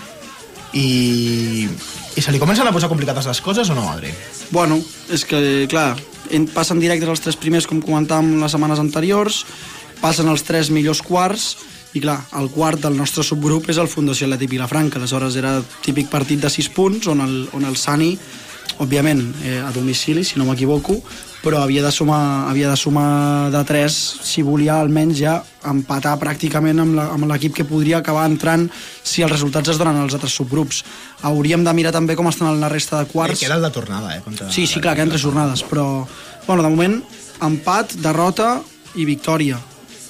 [0.73, 1.67] i,
[2.17, 4.09] i se li comencen a posar complicades les coses o no, Adri?
[4.51, 4.79] Bueno,
[5.13, 5.93] és que, clar,
[6.33, 9.43] en- passen directes els tres primers, com comentàvem les setmanes anteriors,
[10.01, 11.51] passen els tres millors quarts,
[11.93, 14.97] i clar, el quart del nostre subgrup és el Fundació Atlètic Vilafranca.
[14.97, 18.15] Aleshores era típic partit de 6 punts, on el, on el Sani,
[18.79, 20.97] òbviament, eh, a domicili, si no m'equivoco,
[21.43, 23.91] però havia de sumar havia de sumar de 3
[24.23, 25.33] si volia almenys ja
[25.67, 28.69] empatar pràcticament amb l'equip que podria acabar entrant
[29.03, 30.83] si els resultats es donen als altres subgrups.
[31.21, 33.35] Hauríem de mirar també com estan la resta de quarts.
[33.35, 34.21] Eh, que era el de tornada, eh?
[34.23, 36.07] Contra Sí, sí, clar, queden tres jornades, però...
[36.47, 37.03] Bueno, de moment,
[37.41, 38.61] empat, derrota
[38.95, 39.59] i victòria.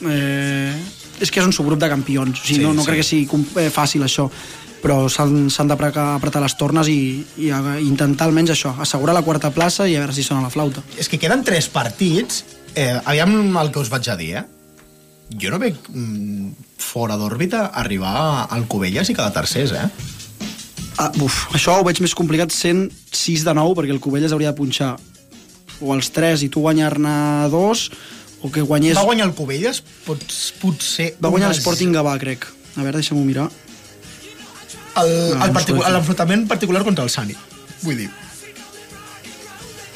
[0.06, 0.74] Eh,
[1.22, 2.88] és que és un subgrup de campions, o sigui, Sí, no, no sí.
[2.90, 4.30] crec que sigui eh, fàcil això,
[4.84, 7.52] però s'han d'apretar apretar les tornes i, i
[7.86, 10.84] intentar almenys això, assegurar la quarta plaça i a veure si sona la flauta.
[11.00, 12.44] És que queden tres partits.
[12.76, 14.44] Eh, aviam el que us vaig a dir, eh?
[15.40, 16.50] Jo no veig mm,
[16.84, 19.88] fora d'òrbita arribar al Cubelles i quedar tercers, eh?
[21.00, 24.52] Ah, uf, això ho veig més complicat sent 6 de 9, perquè el Cubelles hauria
[24.52, 24.92] de punxar
[25.82, 27.16] o els 3 i tu guanyar-ne
[27.54, 27.88] dos,
[28.44, 29.00] o que guanyés...
[29.00, 31.14] Va guanyar el Cubelles, pots, potser...
[31.24, 32.46] Va guanyar l'Sporting Gavà, crec.
[32.76, 33.48] A veure, deixa'm-ho mirar.
[34.96, 37.36] L'enfrontament particular contra el Sani.
[37.84, 38.10] Vull dir,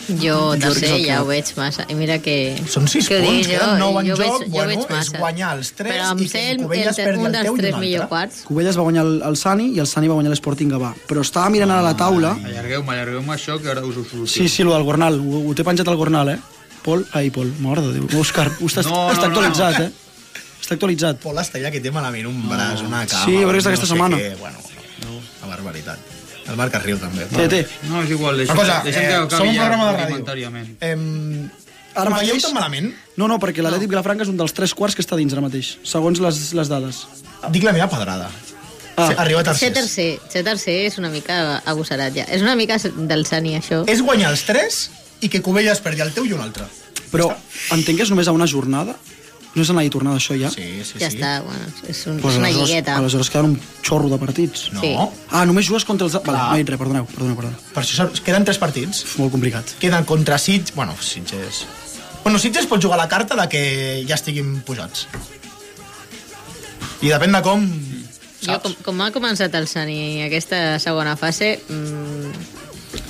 [0.08, 1.84] Jo, que és el que- ja ho veig massa.
[1.90, 2.56] I mira que...
[2.72, 5.18] Són sis que punts, queden nou en jo joc, veig, bueno, jo veig és massa.
[5.20, 7.74] guanyar els tres Però em i que sé el el, perdi el teu i tres
[7.76, 8.08] un altre.
[8.08, 8.38] quarts.
[8.48, 10.94] Cubelles va guanyar el, el Sani i el Sani va guanyar l'Sporting Gavà.
[11.10, 12.32] Però estava mirant ara la taula...
[12.40, 14.32] Allargueu-me, allargueu-me això, que ara us ho soluciono.
[14.32, 15.20] Sí, sí, el del Gornal.
[15.20, 16.40] Ho, ho té penjat al Gornal, eh?
[16.88, 17.04] Pol?
[17.12, 18.08] Ai, Pol, mare de Déu.
[18.22, 19.86] Òscar, ho està, No, està no, actualitzat, no.
[19.92, 19.92] eh?
[20.64, 21.20] Està actualitzat.
[21.20, 23.26] Pol Estella que té malament un braç, una cama...
[23.28, 24.24] Sí, jo crec que és aquesta no sé setmana.
[24.24, 24.77] Què, bueno, no,
[25.48, 26.00] una barbaritat.
[26.48, 27.26] El Marc es riu, també.
[27.32, 27.62] Té, té.
[27.90, 29.98] No, és igual, deixem, Una cosa, deixem que eh, acabi som un ja programa de
[29.98, 30.68] ràdio.
[30.80, 30.94] Eh,
[31.98, 32.92] Ara ara veieu mateix- tan malament?
[33.18, 35.78] No, no, perquè l'Atlètic Vilafranca és un dels tres quarts que està dins ara mateix,
[35.84, 37.00] segons les, les dades.
[37.52, 38.30] Dic la meva pedrada.
[38.98, 39.12] Ah.
[39.18, 39.74] Arriba a Ser tercers.
[39.74, 42.24] tercer, ser tercer és una mica agosserat ja.
[42.34, 43.84] És una mica del Sani, això.
[43.90, 44.90] És guanyar els tres
[45.22, 46.66] i que Cubelles perdi el teu i un altre.
[47.12, 47.28] Però
[47.72, 48.96] entenc que és només a una jornada?
[49.58, 50.52] No és anar i tornada, això, ja?
[50.54, 51.18] Sí, sí, ja sí.
[51.18, 52.98] està, bueno, és, un, Pues és una lligueta.
[53.02, 54.68] Aleshores queden un xorro de partits.
[54.76, 54.92] No, Sí.
[55.34, 56.14] Ah, només jugues contra els...
[56.22, 57.60] Vale, no he dit res, perdoneu, perdoneu, perdoneu.
[57.74, 59.02] per això queden tres partits.
[59.18, 59.74] Molt complicat.
[59.82, 60.76] Queden contra Sitges...
[60.78, 61.66] Bueno, Sitges...
[62.24, 63.64] Bueno, Sitges pot jugar la carta de que
[64.08, 65.08] ja estiguin pujats.
[67.02, 67.66] I depèn de com...
[68.38, 72.17] Jo, com, com ha començat el Sani aquesta segona fase, mmm,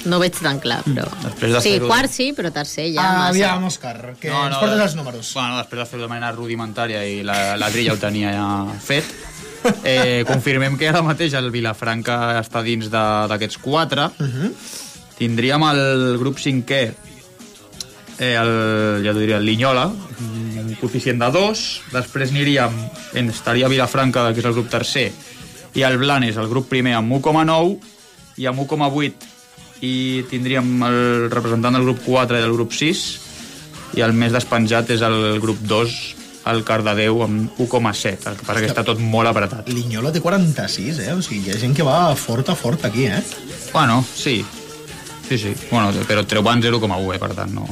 [0.05, 1.07] no ho veig tan clar, però...
[1.23, 3.29] Després de sí, fer-ho- quart sí, però tercer ja ah, massa.
[3.29, 5.31] aviam, Òscar, que no, ens portes els números.
[5.33, 8.47] Bueno, després de fer-ho de manera rudimentària i la, la trilla ho tenia ja
[8.83, 9.09] fet,
[9.83, 14.09] eh, confirmem que ara mateix el Vilafranca està dins de- d'aquests quatre.
[14.19, 14.51] Uh -huh.
[15.17, 16.93] Tindríem el grup cinquè,
[18.19, 21.81] eh, el, ja t'ho diria, el Linyola, un coeficient de 2.
[21.93, 22.71] Després aniríem,
[23.13, 25.11] en, estaria Vilafranca, que és el grup tercer,
[25.73, 27.79] i el Blanes, el grup primer, amb 1,9,
[28.37, 29.13] i amb 1,8
[29.85, 33.03] i tindríem el representant del grup 4 i del grup 6,
[33.97, 35.97] i el més despenjat és el grup 2,
[36.51, 38.29] el Cardedeu, amb 1,7.
[38.31, 39.67] El que passa que està tot molt apretat.
[39.73, 41.11] Linyola té 46, eh?
[41.13, 43.21] O sigui, hi ha gent que va fort a fort aquí, eh?
[43.73, 44.39] Bueno, sí.
[45.27, 45.53] Sí, sí.
[45.69, 47.67] Bueno, però treuran 0,1, eh, per tant, no...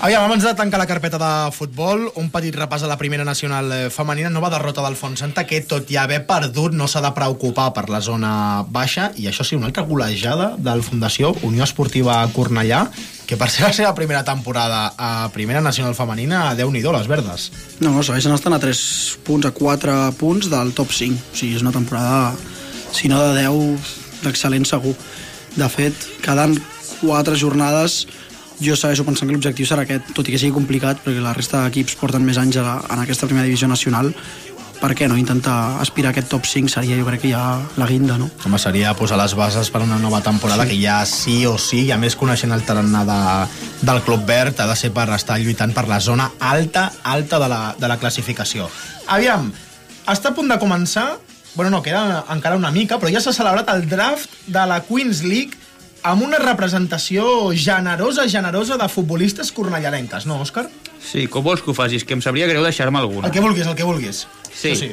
[0.00, 3.70] Aviam, abans de tancar la carpeta de futbol, un petit repàs a la primera nacional
[3.72, 7.12] eh, femenina, nova derrota del Font Santa, que tot i haver perdut no s'ha de
[7.16, 8.32] preocupar per la zona
[8.68, 12.82] baixa, i això sí, una altra golejada del Fundació Unió Esportiva Cornellà,
[13.24, 17.50] que per ser la seva primera temporada a primera nacional femenina, déu nhi les verdes.
[17.80, 18.82] No, no, segueixen estant a 3
[19.24, 21.32] punts, a 4 punts del top 5.
[21.32, 22.34] O sigui, és una temporada,
[22.92, 23.94] si no de 10,
[24.26, 24.92] d'excel·lent segur.
[25.56, 26.58] De fet, quedant
[27.00, 28.04] 4 jornades,
[28.64, 31.64] jo segueixo pensant que l'objectiu serà aquest, tot i que sigui complicat, perquè la resta
[31.66, 34.12] d'equips porten més anys a la, en aquesta primera divisió nacional,
[34.84, 35.16] per què no?
[35.16, 37.42] Intentar aspirar a aquest top 5 seria jo crec que ja
[37.80, 38.28] la guinda, no?
[38.44, 40.74] Home, seria posar les bases per una nova temporada sí.
[40.74, 43.18] que ja sí o sí, i a més coneixent el tarannà de,
[43.86, 47.48] del Club Verd, ha de ser per estar lluitant per la zona alta, alta de
[47.48, 48.68] la, de la classificació.
[49.14, 49.48] Aviam,
[50.10, 51.14] està a punt de començar,
[51.54, 55.22] bueno, no, queda encara una mica, però ja s'ha celebrat el draft de la Queens
[55.24, 55.63] League
[56.04, 60.68] amb una representació generosa, generosa de futbolistes cornellarenques, no, Òscar?
[61.00, 62.04] Sí, com vols que ho facis?
[62.04, 63.28] Que em sabria greu deixar-me alguna.
[63.28, 64.26] El que vulguis, el que vulguis.
[64.52, 64.74] Sí.
[64.76, 64.92] Sí.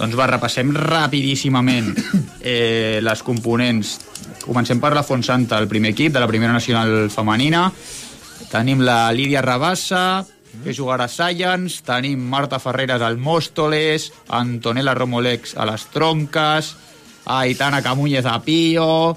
[0.00, 1.92] Doncs va, repassem rapidíssimament
[2.40, 3.94] eh, les components.
[4.42, 7.68] Comencem per la Fontsanta, el primer equip de la primera nacional femenina.
[8.50, 10.24] Tenim la Lídia Rabassa,
[10.64, 16.74] que jugarà a Science, tenim Marta Ferreras al Móstoles, Antonella Romolex a les Tronques,
[17.26, 19.14] Aitana Camúñez a Pío,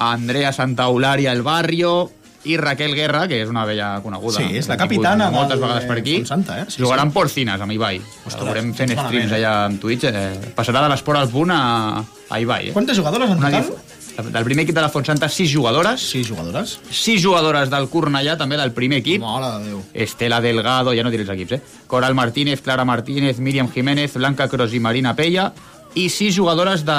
[0.00, 2.10] Andrea Santaularia al Barrio
[2.48, 4.40] i Raquel Guerra, que és una vella coneguda.
[4.40, 6.16] Sí, és la capitana Moltes del, vegades per aquí.
[6.22, 6.64] Fontsanta, eh?
[6.72, 7.14] Sí, Jugaran sí.
[7.18, 8.00] porcines amb Ibai.
[8.24, 10.08] Ostres, veurem fent streams allà en Twitch.
[10.08, 11.60] Eh, passarà de l'esport al punt a,
[12.00, 12.70] a Ibai.
[12.70, 12.72] Eh?
[12.72, 14.32] Quantes jugadores en Una total?
[14.32, 16.00] Del primer equip de la Fontsanta, sis jugadores.
[16.00, 16.78] Sí, jugadores.
[16.90, 19.20] Sis jugadores del Cornellà, també del primer equip.
[19.22, 19.82] Mare de Déu.
[19.94, 21.84] Estela Delgado, ja no diré els equips, eh?
[21.86, 25.52] Coral Martínez, Clara Martínez, Míriam Jiménez, Blanca Cros i Marina Pella.
[25.94, 26.98] I sis jugadores de,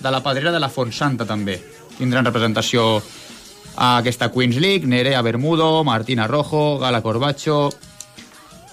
[0.00, 1.60] de la Pedrera de la Fontsanta, també.
[1.98, 3.02] Tindran representació
[3.76, 7.70] a aquesta Queens League, Nerea Bermudo, Martina Rojo, Gala Corbacho,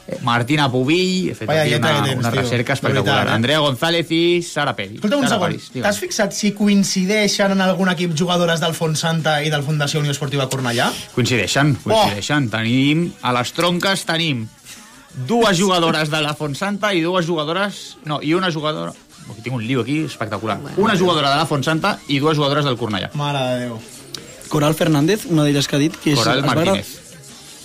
[0.08, 3.16] eh, Martina Pubill, he fet Vaya aquí una, tens, una recerca espectacular.
[3.16, 3.36] veritat, eh?
[3.36, 4.96] Andrea González i Sara Peri.
[4.96, 9.50] Escolta un Sara segon, t'has fixat si coincideixen en algun equip jugadores del Fontsanta i
[9.54, 10.92] del Fundació Unió Esportiva Cornellà?
[11.16, 12.50] Coincideixen, coincideixen.
[12.50, 14.48] Tenim, a les tronques tenim
[15.28, 17.98] dues jugadores de la Fontsanta i dues jugadores...
[18.06, 18.94] No, i una jugadora...
[19.30, 20.60] Oh, tinc un lío aquí espectacular.
[20.78, 23.12] Una jugadora de la Fontsanta i dues jugadores del Cornellà.
[23.14, 23.78] Mare de Déu.
[24.50, 26.20] Coral Fernández, una d'elles que ha dit que és...
[26.20, 26.96] Coral Martínez.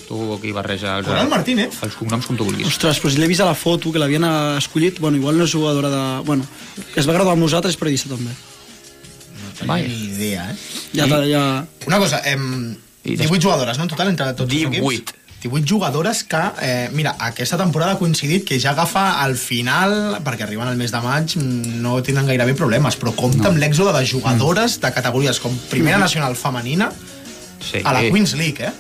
[0.05, 1.79] Tu aquí barreja els, Coral Martínez?
[1.87, 2.69] els cognoms com tu vulguis.
[2.69, 4.27] Ostres, però si l'he vist a la foto, que l'havien
[4.59, 6.05] escollit, bueno, igual no és jugadora de...
[6.29, 6.45] Bueno,
[6.93, 8.37] que es va graduar amb nosaltres, però periodista també.
[9.65, 9.89] Vaja.
[9.89, 10.57] Ni idea, eh?
[10.93, 11.25] Ja, ja...
[11.31, 11.45] ja...
[11.89, 12.75] Una cosa, em,
[13.05, 14.77] I 18 jugadores, no, en total, entre tots els 18.
[14.77, 15.13] equips?
[15.15, 20.43] 18 jugadores que, eh, mira, aquesta temporada ha coincidit que ja agafa al final, perquè
[20.43, 23.49] arriben al mes de maig, mm, no tindran gairebé problemes, però compta no.
[23.51, 26.91] amb l'èxode de jugadores de categories com Primera Nacional Femenina
[27.61, 27.81] Sí.
[27.85, 28.73] a la Queens League, eh?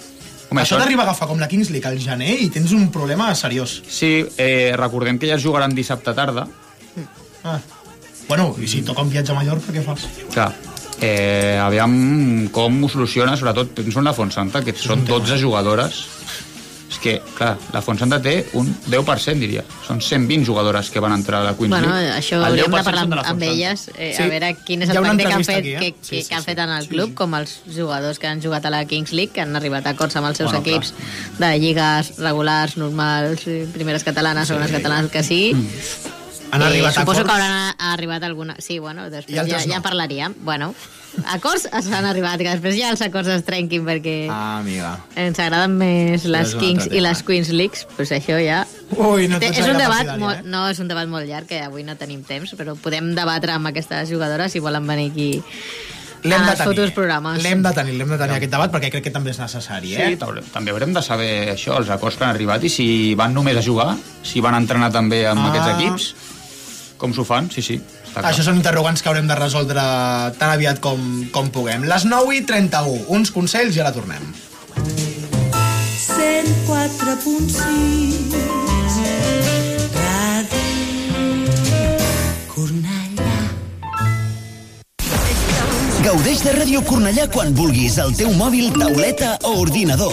[0.50, 3.34] Home, Això t'arriba a agafar com la Kings League al gener i tens un problema
[3.34, 3.82] seriós.
[3.88, 6.46] Sí, eh, recordem que ja es jugaran dissabte tarda.
[7.42, 7.58] Ah.
[8.28, 10.06] Bueno, i si toca un viatge a Mallorca, què fas?
[10.32, 10.52] Clar,
[11.00, 16.04] eh, aviam com ho soluciona, sobretot penso en la Fontsanta, que són 12 jugadores.
[16.94, 19.64] És que, clar, la Fontsanta té un 10%, diria.
[19.82, 22.12] Són 120 jugadores que van entrar a la Queens Bueno, League.
[22.20, 24.22] això El hauríem 10% de parlar són amb, elles, eh, Sí.
[24.22, 25.78] a veure quin és el pacte que han fet, aquí, eh?
[25.80, 26.46] que, Sí, que, sí, que han sí.
[26.46, 27.14] fet en el Sí, club, sí.
[27.14, 30.14] com els jugadors que han jugat a la Kings League, que han arribat a acords
[30.16, 30.76] amb els seus Bueno, clar.
[30.76, 30.94] equips
[31.40, 33.42] de lligues regulars, normals,
[33.74, 35.52] primeres catalanes, segones catalanes, que sí.
[36.52, 37.26] Han arribat a suposo acords?
[37.26, 38.54] que hauran arribat alguna...
[38.58, 39.74] Sí, bueno, després ja, ja no.
[39.76, 40.34] en parlaríem.
[40.44, 40.74] Bueno,
[41.32, 44.96] acords s'han arribat, que després ja els acords es trenquin perquè Ah, amiga.
[45.16, 47.24] ens agraden més les Kings i les eh?
[47.26, 48.64] Queens Leagues, pues això ja...
[48.96, 50.42] Ui, no Té- és un debat molt, eh?
[50.46, 53.66] no, és un debat molt llarg que avui no tenim temps, però podem debatre amb
[53.72, 55.30] aquestes jugadores si volen venir aquí
[56.24, 56.64] L'hem de tenir.
[56.70, 57.42] futurs programes.
[57.44, 60.06] L'hem de tenir, l'hem de tenir aquest debat perquè crec que també és necessari, eh?
[60.08, 63.34] Sí, també- també haurem de saber això, els acords que han arribat i si van
[63.34, 63.90] només a jugar,
[64.22, 65.50] si van entrenar també amb Ah.
[65.50, 66.14] aquests equips,
[66.98, 67.80] com s'ho fan, sí, sí.
[68.04, 68.30] Està clar.
[68.30, 69.80] Això són interrogants que haurem de resoldre
[70.38, 70.98] tan aviat com,
[71.34, 71.80] com puguem.
[71.90, 74.22] Les 9 i 31, uns consells i ara tornem.
[76.04, 77.64] 104.6
[80.04, 80.60] Ràdio
[82.52, 83.36] Cornellà
[86.04, 90.12] Gaudeix de Ràdio Cornellà quan vulguis al teu mòbil, tauleta o ordinador.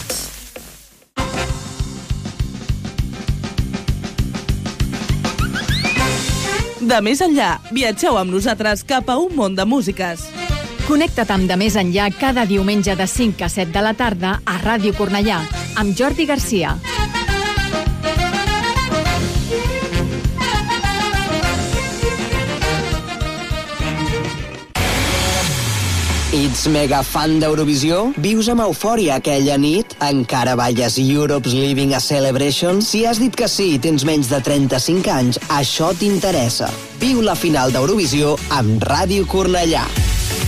[6.91, 10.25] De més enllà, viatgeu amb nosaltres cap a un món de músiques.
[10.89, 14.59] Connecta't amb De Més Enllà cada diumenge de 5 a 7 de la tarda a
[14.59, 15.39] Ràdio Cornellà,
[15.79, 16.75] amb Jordi Garcia.
[26.51, 28.09] Ets mega fan d'Eurovisió?
[28.19, 29.93] Vius amb eufòria aquella nit?
[30.03, 32.81] Encara balles Europe's Living a Celebration?
[32.83, 36.67] Si has dit que sí i tens menys de 35 anys, això t'interessa.
[36.99, 39.85] Viu la final d'Eurovisió amb Ràdio Cornellà.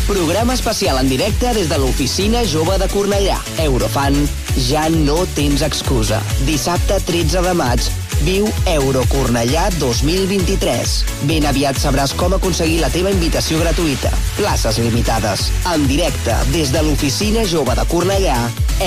[0.03, 3.39] Programa especial en directe des de l'oficina jove de Cornellà.
[3.63, 4.19] Eurofan,
[4.67, 6.19] ja no tens excusa.
[6.43, 7.87] Dissabte 13 de maig,
[8.23, 10.93] viu Eurocornellà 2023.
[11.27, 14.11] Ben aviat sabràs com aconseguir la teva invitació gratuïta.
[14.37, 15.49] Places limitades.
[15.73, 18.37] En directe des de l'oficina jove de Cornellà,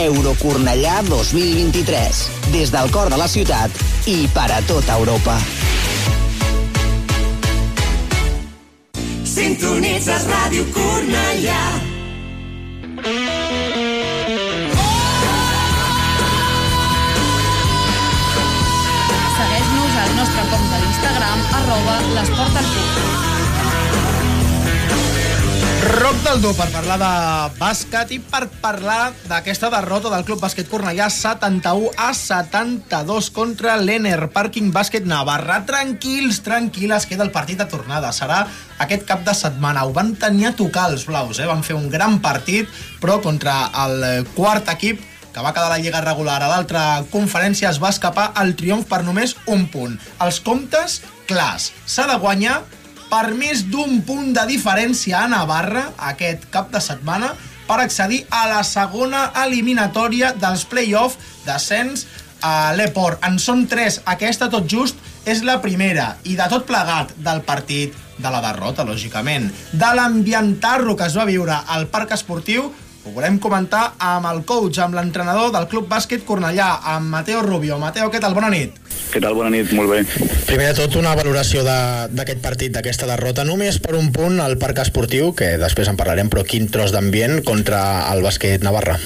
[0.00, 2.24] Eurocornellà 2023.
[2.56, 3.70] Des del cor de la ciutat
[4.10, 5.38] i per a tota Europa.
[9.36, 11.64] Sintonitzes Ràdio Cornellà.
[21.76, 23.04] d'Instagram, arroba l'esport al punt.
[25.86, 27.10] Roc del Do per parlar de
[27.60, 34.28] bàsquet i per parlar d'aquesta derrota del Club Bàsquet Cornellà 71 a 72 contra l'Ener
[34.34, 35.60] Parking Bàsquet Navarra.
[35.66, 38.12] Tranquils, tranquil·les, queda el partit de tornada.
[38.12, 38.46] Serà
[38.82, 39.86] aquest cap de setmana.
[39.86, 41.46] Ho van tenir a tocar els blaus, eh?
[41.46, 42.68] van fer un gran partit,
[43.00, 45.04] però contra el quart equip
[45.36, 49.02] que va quedar la Lliga regular a l'altra conferència es va escapar el triomf per
[49.04, 49.98] només un punt.
[50.24, 51.72] Els comptes, clars.
[51.86, 52.60] S'ha de guanyar
[53.10, 57.34] per més d'un punt de diferència a Navarra aquest cap de setmana
[57.66, 62.06] per accedir a la segona eliminatòria dels play-off d'ascens
[62.46, 63.22] a l'Eport.
[63.26, 64.00] En són tres.
[64.06, 66.14] Aquesta, tot just, és la primera.
[66.24, 69.50] I de tot plegat del partit de la derrota, lògicament.
[69.72, 72.70] De l'ambientarro que es va viure al Parc Esportiu,
[73.06, 77.78] ho volem comentar amb el coach, amb l'entrenador del Club Bàsquet Cornellà, amb Mateo Rubio.
[77.78, 78.34] Mateo, què tal?
[78.34, 78.74] Bona nit.
[79.12, 79.36] Què tal?
[79.38, 80.00] Bona nit, molt bé.
[80.48, 84.58] Primer de tot, una valoració de- d'aquest partit, d'aquesta derrota, només per un punt al
[84.58, 88.98] Parc Esportiu, que després en parlarem, però quin tros d'ambient contra el bàsquet Navarra.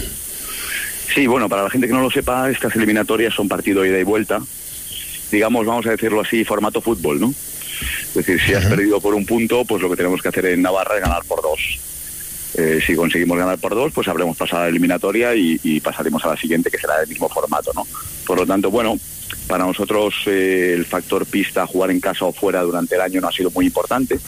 [1.15, 4.05] Sí, bueno, para la gente que no lo sepa, estas eliminatorias son partido ida y
[4.05, 4.41] vuelta.
[5.31, 7.31] Digamos, vamos a decirlo así, formato fútbol, ¿no?
[7.31, 10.63] Es decir, si has perdido por un punto, pues lo que tenemos que hacer en
[10.63, 11.61] Navarra es ganar por dos.
[12.55, 16.29] Eh, si conseguimos ganar por dos, pues habremos pasado a la eliminatoria y, pasaremos a
[16.29, 17.87] la siguiente, que será del mismo formato, ¿no?
[18.27, 18.99] Por lo tanto, bueno,
[19.47, 23.29] para nosotros eh, el factor pista, jugar en casa o fuera durante el año no
[23.29, 24.19] ha sido muy importante.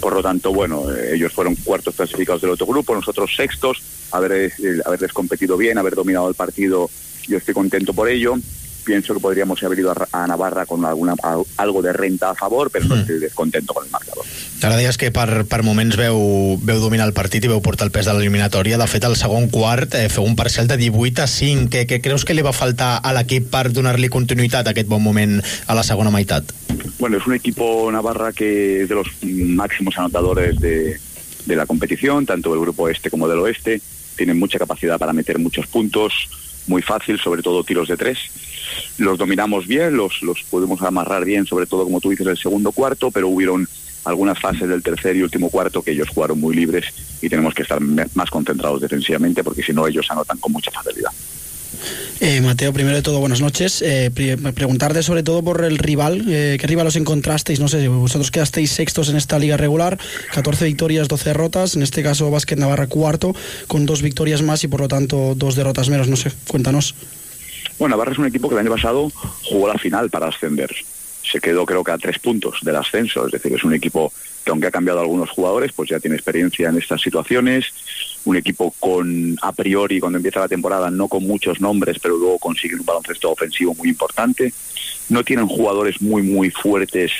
[0.00, 3.82] Por lo tanto, bueno, eh, ellos fueron cuartos clasificados del otro grupo, nosotros sextos,
[4.12, 4.52] haber,
[4.84, 6.88] haberles competido bien, haber dominado el partido,
[7.26, 8.36] yo estoy contento por ello.
[8.84, 12.30] Pienso que podríamos haber ido a, Ra- a Navarra con alguna, al- algo de renta
[12.30, 14.24] a favor, pero no estoy descontento con el marcador.
[14.62, 17.92] Ara deies que per, per moments veu, veu dominar el partit i veu portar el
[17.94, 18.76] pes de l'eliminatòria.
[18.76, 21.70] De fet, el segon quart eh, feu un parcial de 18 a 5.
[21.72, 25.00] Què, què creus que li va faltar a l'equip per donar-li continuïtat a aquest bon
[25.02, 26.52] moment a la segona meitat?
[26.98, 31.00] Bueno, es un equipo Navarra que es de los máximos anotadores de,
[31.46, 33.80] de la competición, tanto del grupo este como del oeste.
[34.16, 36.12] Tienen mucha capacidad para meter muchos puntos,
[36.70, 38.18] muy fácil, sobre todo tiros de tres.
[38.96, 42.72] Los dominamos bien, los, los podemos amarrar bien, sobre todo como tú dices, el segundo
[42.72, 43.68] cuarto, pero hubieron
[44.04, 46.86] algunas fases del tercer y último cuarto que ellos jugaron muy libres
[47.20, 51.10] y tenemos que estar más concentrados defensivamente porque si no ellos anotan con mucha facilidad.
[52.20, 53.82] Eh, Mateo, primero de todo, buenas noches.
[53.82, 54.10] Eh,
[54.54, 56.24] preguntarte sobre todo por el rival.
[56.28, 57.60] Eh, ¿Qué rival os encontrasteis?
[57.60, 59.98] No sé, vosotros quedasteis sextos en esta liga regular,
[60.34, 61.76] 14 victorias, 12 derrotas.
[61.76, 63.34] En este caso, Básquet Navarra cuarto,
[63.68, 66.08] con dos victorias más y por lo tanto dos derrotas menos.
[66.08, 66.94] No sé, cuéntanos.
[67.78, 69.10] Bueno, Navarra es un equipo que el año pasado
[69.44, 70.70] jugó la final para ascender.
[71.22, 74.12] Se quedó creo que a tres puntos del ascenso, es decir, es un equipo
[74.44, 77.66] que aunque ha cambiado algunos jugadores, pues ya tiene experiencia en estas situaciones.
[78.24, 82.38] Un equipo con, a priori, cuando empieza la temporada, no con muchos nombres, pero luego
[82.38, 84.52] consiguen un baloncesto ofensivo muy importante.
[85.08, 87.12] No tienen jugadores muy, muy fuertes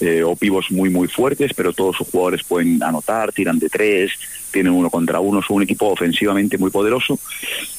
[0.00, 4.12] eh, o pivos muy, muy fuertes, pero todos sus jugadores pueden anotar, tiran de tres,
[4.50, 7.18] tienen uno contra uno, son un equipo ofensivamente muy poderoso.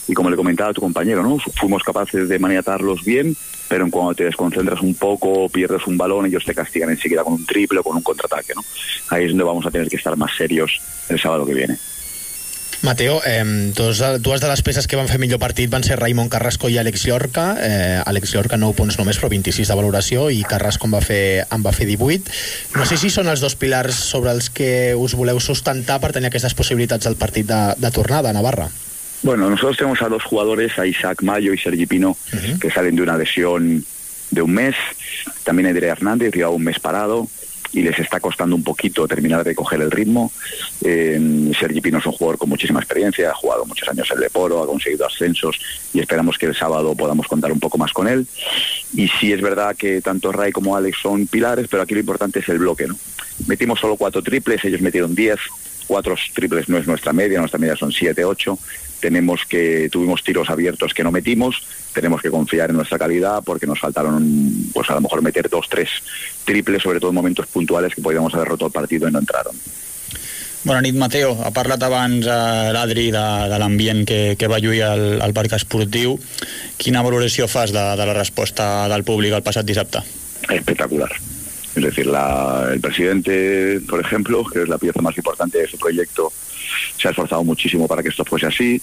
[0.07, 1.39] Y como le comentaba a tu compañero, ¿no?
[1.59, 3.35] fuimos capaces de maniatarlos bien,
[3.67, 7.45] pero cuando te desconcentras un poco, pierdes un balón, ellos te castigan enseguida con un
[7.45, 8.53] triple o con un contraataque.
[8.55, 8.63] ¿no?
[9.09, 10.79] Ahí es donde vamos a tener que estar más serios
[11.09, 11.77] el sábado que viene.
[12.81, 13.43] Mateo, eh,
[13.75, 16.79] dos, dues de les peces que van fer millor partit van ser Raimon Carrasco i
[16.81, 17.43] Àlex Llorca.
[17.61, 21.45] Eh, Àlex Llorca 9 punts només, però 26 de valoració, i Carrasco en va, fer,
[21.45, 22.33] en va fer 18.
[22.79, 26.31] No sé si són els dos pilars sobre els que us voleu sustentar per tenir
[26.31, 28.65] aquestes possibilitats del partit de, de tornada a Navarra.
[29.21, 32.17] Bueno, nosotros tenemos a dos jugadores, a Isaac Mayo y Sergi Pino,
[32.59, 33.85] que salen de una lesión
[34.31, 34.75] de un mes.
[35.43, 37.27] También Edre Hernández lleva un mes parado
[37.73, 40.31] y les está costando un poquito terminar de coger el ritmo.
[40.83, 44.61] Eh, Sergi Pino es un jugador con muchísima experiencia, ha jugado muchos años en Leporo,
[44.61, 45.59] ha conseguido ascensos
[45.93, 48.27] y esperamos que el sábado podamos contar un poco más con él.
[48.93, 52.39] Y sí es verdad que tanto Ray como Alex son pilares, pero aquí lo importante
[52.39, 52.87] es el bloque.
[52.87, 52.97] ¿no?
[53.47, 55.39] Metimos solo cuatro triples, ellos metieron diez.
[55.87, 58.57] Cuatro triples no es nuestra media, nuestra media son siete, ocho.
[59.01, 61.63] Tenemos que, tuvimos tiros abiertos que no metimos,
[61.93, 65.67] tenemos que confiar en nuestra calidad porque nos faltaron, pues a lo mejor meter dos,
[65.69, 65.89] tres
[66.45, 69.55] triples, sobre todo en momentos puntuales que podíamos haber roto el partido y no entraron.
[70.63, 71.31] Bona nit, Mateo.
[71.41, 75.55] Ha parlat abans eh, l'Adri de, de l'ambient que, que va lluir al, al parc
[75.57, 76.19] esportiu.
[76.77, 80.03] Quina valoració fas de, de la resposta del públic el passat dissabte?
[80.49, 81.09] espectacular.
[81.75, 85.77] Es decir, la- el presidente, por ejemplo, que es la pieza más importante de este
[85.77, 86.31] proyecto,
[86.97, 88.79] se ha esforzado muchísimo para que esto fuese así.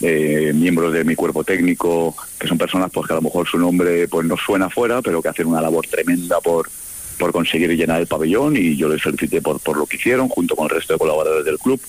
[0.00, 3.58] Eh, miembros de mi cuerpo técnico, que son personas pues, que a lo mejor su
[3.58, 6.68] nombre pues, no suena fuera, pero que hacen una labor tremenda por,
[7.18, 10.56] por conseguir llenar el pabellón y yo les felicité por, por lo que hicieron, junto
[10.56, 11.80] con el resto de colaboradores del club.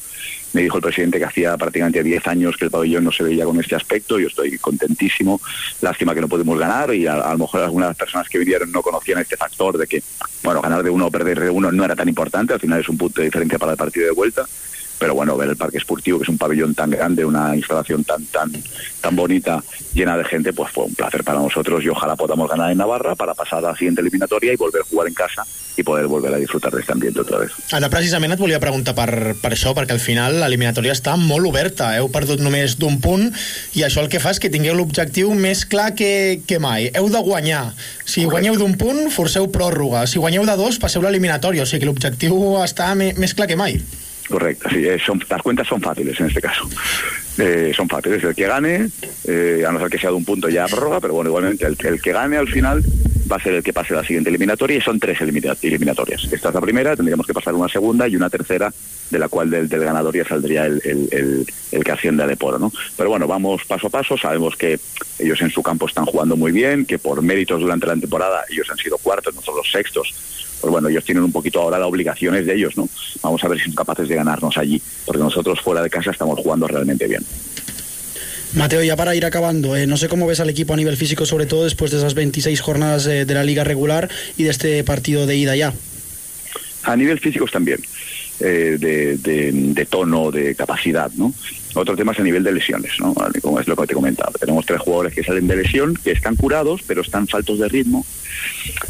[0.53, 3.43] Me dijo el presidente que hacía prácticamente 10 años que el pabellón no se veía
[3.43, 4.17] con este aspecto.
[4.17, 5.41] Yo estoy contentísimo.
[5.81, 9.19] Lástima que no pudimos ganar y a, lo mejor algunas personas que vinieron no conocían
[9.19, 10.01] este factor de que,
[10.43, 12.53] bueno, ganar de uno o perder de uno no era tan importante.
[12.53, 14.45] Al final es un punto de diferencia para el partido de vuelta.
[14.97, 18.25] Pero bueno, ver el parque esportivo, que es un pabellón tan grande, una instalación tan
[18.25, 18.51] tan
[19.01, 22.71] tan bonita, llena de gente, pues fue un placer para nosotros y ojalá podamos ganar
[22.71, 25.43] en Navarra para pasar a la siguiente eliminatoria y volver a jugar en casa
[25.77, 27.51] y poder volver a disfrutar de este ambiente otra vez.
[27.75, 31.91] Ara, precisament et volia preguntar per, per això, perquè al final l'eliminatòria està molt oberta.
[31.99, 33.27] Heu perdut només d'un punt
[33.75, 36.89] i això el que fa és que tingueu l'objectiu més clar que, que mai.
[36.95, 37.65] Heu de guanyar.
[38.07, 40.05] Si guanyeu d'un punt, forceu pròrroga.
[40.07, 41.65] Si guanyeu de dos, passeu l'eliminatòria.
[41.65, 43.81] O sigui que l'objectiu està més clar que mai.
[44.27, 46.67] Correcto, sí, eh, son, las cuentas son fáciles en este caso.
[47.37, 48.89] Eh, son fáciles, el que gane,
[49.25, 51.77] eh, a no ser que sea de un punto ya prórroga, pero bueno, igualmente el,
[52.01, 52.81] que gane al final
[53.31, 56.23] va a ser el que pase la siguiente eliminatoria y son tres elimina- eliminatorias.
[56.31, 58.73] Esta es la primera, tendríamos que pasar una segunda y una tercera,
[59.11, 62.57] de la cual del, ganador ya saldría el, el, el- el que ascienda de Poro,
[62.57, 62.71] ¿no?
[62.97, 64.79] Pero bueno, vamos paso a paso, sabemos que
[65.19, 68.67] ellos en su campo están jugando muy bien, que por méritos durante la temporada ellos
[68.71, 70.13] han sido cuartos, nosotros sextos,
[70.61, 72.89] pues bueno, ellos tienen un poquito ahora las obligaciones de ellos, ¿no?
[73.21, 76.39] Vamos a ver si son capaces de ganarnos allí, porque nosotros fuera de casa estamos
[76.39, 77.23] jugando realmente bien.
[78.53, 81.25] Mateo, ya para ir acabando, eh, no sé cómo ves al equipo a nivel físico,
[81.25, 84.83] sobre todo después de esas 26 jornadas eh, de la liga regular y de este
[84.85, 85.73] partido de ida ya.
[86.83, 87.79] A nivel físico también,
[88.39, 91.33] eh, de, tono, de capacidad, ¿no?
[91.73, 93.13] Otro tema es a nivel de lesiones, ¿no?
[93.41, 94.31] Como es lo que te he comentado.
[94.39, 98.05] Tenemos tres jugadores que salen de lesión, que están curados, pero están faltos de ritmo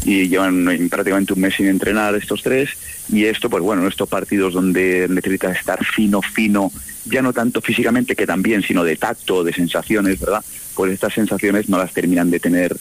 [0.04, 2.70] y llevan eh, prácticamente un mes sin entrenar estos tres
[3.08, 6.72] y esto pues bueno en estos partidos donde necesitas estar fino fino
[7.04, 10.44] ya no tanto físicamente que también sino de tacto de sensaciones verdad
[10.76, 12.76] pues estas sensaciones no las terminan de tener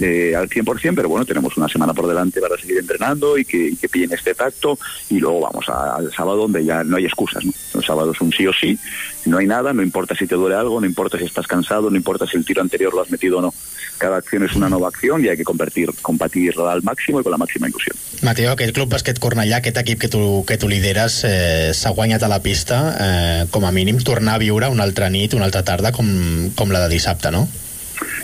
[0.00, 3.68] eh, al 100% pero bueno tenemos una semana por delante para seguir entrenando y que,
[3.68, 4.78] y que pillen este tacto
[5.10, 7.52] y luego vamos al sábado donde ya no hay excusas ¿no?
[7.74, 8.78] el sábado es un sí o sí
[9.24, 11.96] no hay nada no importa si te duele algo no importa si estás cansado no
[11.96, 13.54] importa si el tiro anterior lo has metido o no
[14.02, 17.30] cada acción es una nueva acción y hay que convertir, combatirla al máximo y con
[17.30, 17.96] la máxima ilusión.
[18.22, 22.24] Mateo, aquest club bàsquet Cornellà, aquest equip que tu, que tu lideres, eh, s'ha guanyat
[22.26, 25.62] a la pista, eh, com a mínim, tornar a viure una altra nit, una altra
[25.62, 26.08] tarda, com,
[26.58, 27.46] com la de dissabte, no?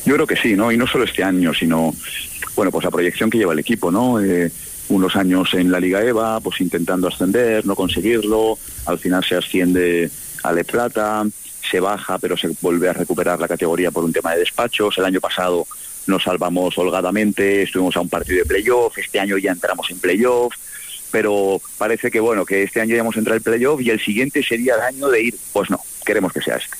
[0.04, 0.72] Yo creo que sí, ¿no?
[0.72, 1.94] Y no solo este año, sino,
[2.56, 4.20] bueno, pues la proyección que lleva el equipo, ¿no?
[4.20, 4.50] Eh,
[4.88, 10.10] unos años en la Liga EVA, pues intentando ascender, no conseguirlo, al final se asciende
[10.42, 11.24] a Le Plata,
[11.70, 14.96] se baja, pero se vuelve a recuperar la categoría por un tema de despachos.
[14.98, 15.66] El año pasado
[16.06, 20.54] nos salvamos holgadamente, estuvimos a un partido de playoff, este año ya entramos en playoff,
[21.10, 24.42] pero parece que bueno, que este año ya hemos entrado en playoff y el siguiente
[24.42, 26.76] sería el año de ir, pues no, queremos que sea este.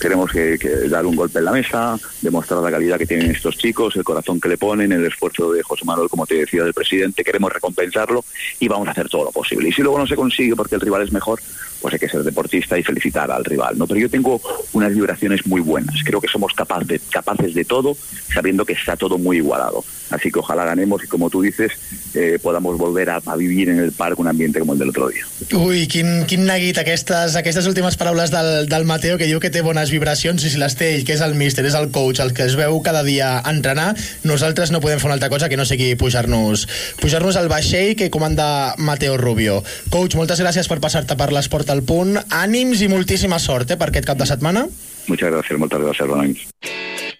[0.00, 0.58] Queremos que,
[0.88, 4.40] dar un golpe en la mesa, demostrar la calidad que tienen estos chicos, el corazón
[4.40, 8.24] que le ponen, el esfuerzo de José Manuel, como te decía, del presidente, queremos recompensarlo
[8.60, 9.68] y vamos a hacer todo lo posible.
[9.68, 11.40] Y si luego no se consigue porque el rival es mejor,
[11.82, 13.86] pues hay que ser deportista y felicitar al rival, ¿no?
[13.86, 14.40] Pero yo tengo
[14.72, 15.96] unas vibraciones muy buenas.
[16.04, 17.96] Creo que somos capaz capaces de todo,
[18.32, 19.84] sabiendo que está todo muy igualado.
[20.10, 21.72] Así que ojalá ganemos y, como tú dices,
[22.14, 25.24] eh, podamos volver a, vivir en el parque un ambiente como el del otro día.
[25.54, 29.62] Ui, quin, quin neguit aquestes, aquestes últimes paraules del, del Mateo que diu que té
[29.64, 32.32] bones vibracions i si les té ell, que és el míster, és el coach, el
[32.36, 33.92] que es veu cada dia entrenar,
[34.26, 36.66] nosaltres no podem fer una altra cosa que no sigui pujar-nos
[37.02, 39.60] pujar-nos al vaixell que comanda Mateo Rubio.
[39.92, 42.18] Coach, moltes gràcies per passar-te per l'esport al punt.
[42.42, 44.66] Ànims i moltíssima sort eh, per aquest cap de setmana.
[45.06, 46.38] Muchas gracias, muchas gracias, Ronald.
[46.62, 47.11] Hem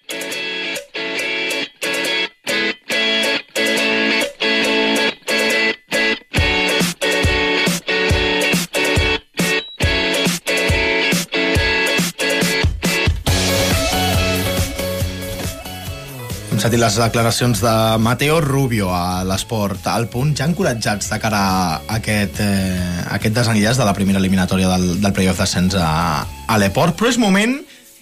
[16.62, 21.96] sentit les declaracions de Mateo Rubio a l'esport al punt, ja encoratjats de cara a
[21.96, 26.94] aquest, eh, aquest desenllaç de la primera eliminatòria del, del playoff d'ascens a, a l'Eport,
[26.94, 27.56] però és moment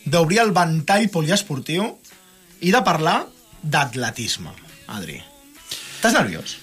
[0.04, 1.86] d'obrir el ventall poliesportiu
[2.61, 3.22] i de parlar
[3.62, 4.52] d'atletisme,
[4.92, 5.16] Adri.
[5.96, 6.58] Estàs nerviós?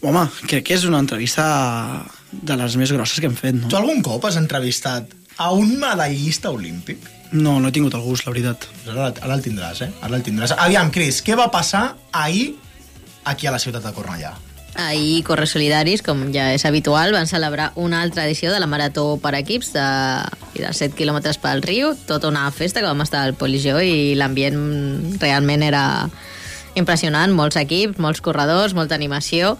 [0.00, 1.44] Home, crec que és una entrevista
[2.32, 3.68] de les més grosses que hem fet, no?
[3.68, 7.04] Tu algun cop has entrevistat a un medallista olímpic?
[7.34, 8.68] No, no he tingut el gust, la veritat.
[8.86, 9.90] Ara, ara el tindràs, eh?
[10.06, 10.54] Ara el tindràs.
[10.54, 12.52] Aviam, Cris, què va passar ahir
[13.26, 14.34] aquí a la ciutat de Cornellà?
[14.74, 19.06] Ahir Corre Solidaris, com ja és habitual, van celebrar una altra edició de la Marató
[19.22, 19.86] per equips de,
[20.56, 25.18] de 7 quilòmetres pel riu, tota una festa que vam estar al Polijó i l'ambient
[25.22, 25.84] realment era
[26.74, 29.56] impressionant, molts equips, molts corredors, molta animació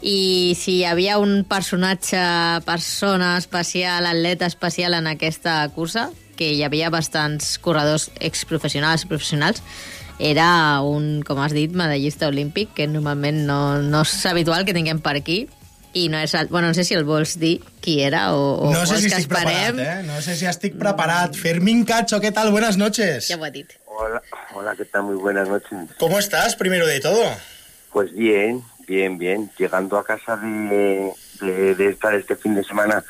[0.00, 2.20] i si hi havia un personatge,
[2.64, 6.08] persona especial, atleta especial en aquesta cursa,
[6.38, 9.60] que hi havia bastants corredors exprofessionals i professionals,
[10.18, 14.98] era un, com has dit, medallista olímpic, que normalment no, no és habitual que tinguem
[15.02, 15.44] per aquí,
[15.98, 16.34] i no és...
[16.38, 19.02] el- Bueno, no sé si el vols dir qui era o, o No sé vols
[19.04, 19.78] si que estic preparat.
[19.78, 20.02] ¿eh?
[20.06, 21.34] No sé si estic preparat.
[21.34, 22.50] Fermín Cacho, ¿qué tal?
[22.52, 23.26] Buenas noches.
[23.26, 23.72] Ja ho ha dit.
[23.86, 24.22] Hola,
[24.54, 25.04] hola, ¿qué tal?
[25.04, 25.72] Muy buenas noches.
[25.98, 27.24] ¿Cómo estás, primero de todo?
[27.92, 29.50] Pues bien, bien, bien.
[29.58, 31.10] Llegando a casa de,
[31.40, 33.02] de, de estar este fin de semana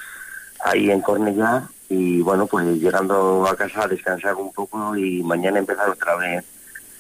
[0.65, 5.59] ahí en Cornellá y bueno, pues llegando a casa a descansar un poco y mañana
[5.59, 6.45] empezar otra vez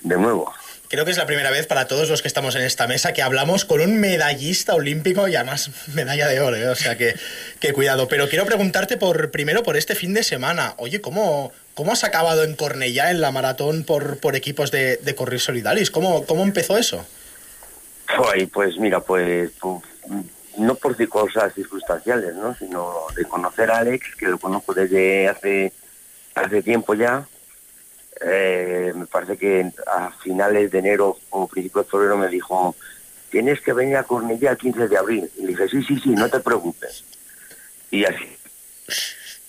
[0.03, 0.53] de nuevo.
[0.89, 3.21] Creo que es la primera vez para todos los que estamos en esta mesa que
[3.21, 6.69] hablamos con un medallista olímpico y además medalla de oro, ¿eh?
[6.69, 7.15] o sea que,
[7.61, 8.09] que cuidado.
[8.09, 10.75] Pero quiero preguntarte por primero por este fin de semana.
[10.79, 15.15] Oye, ¿cómo, cómo has acabado en Cornellá en la maratón por, por equipos de, de
[15.15, 15.91] Correr Solidaris?
[15.91, 17.05] ¿Cómo, ¿Cómo empezó eso?
[18.53, 19.83] Pues mira, pues, pues,
[20.59, 22.55] no por cosas circunstanciales, ¿no?
[22.55, 25.73] Sino de conocer a Alex, que lo conozco desde hace,
[26.35, 27.27] hace tiempo ya.
[28.21, 32.75] Eh, me parece que a finales de enero o principios de febrero me dijo,
[33.31, 35.31] tienes que venir a Cornellá el 15 de abril.
[35.37, 37.05] Y le dije, sí, sí, sí, no te preocupes.
[37.91, 38.37] Y así,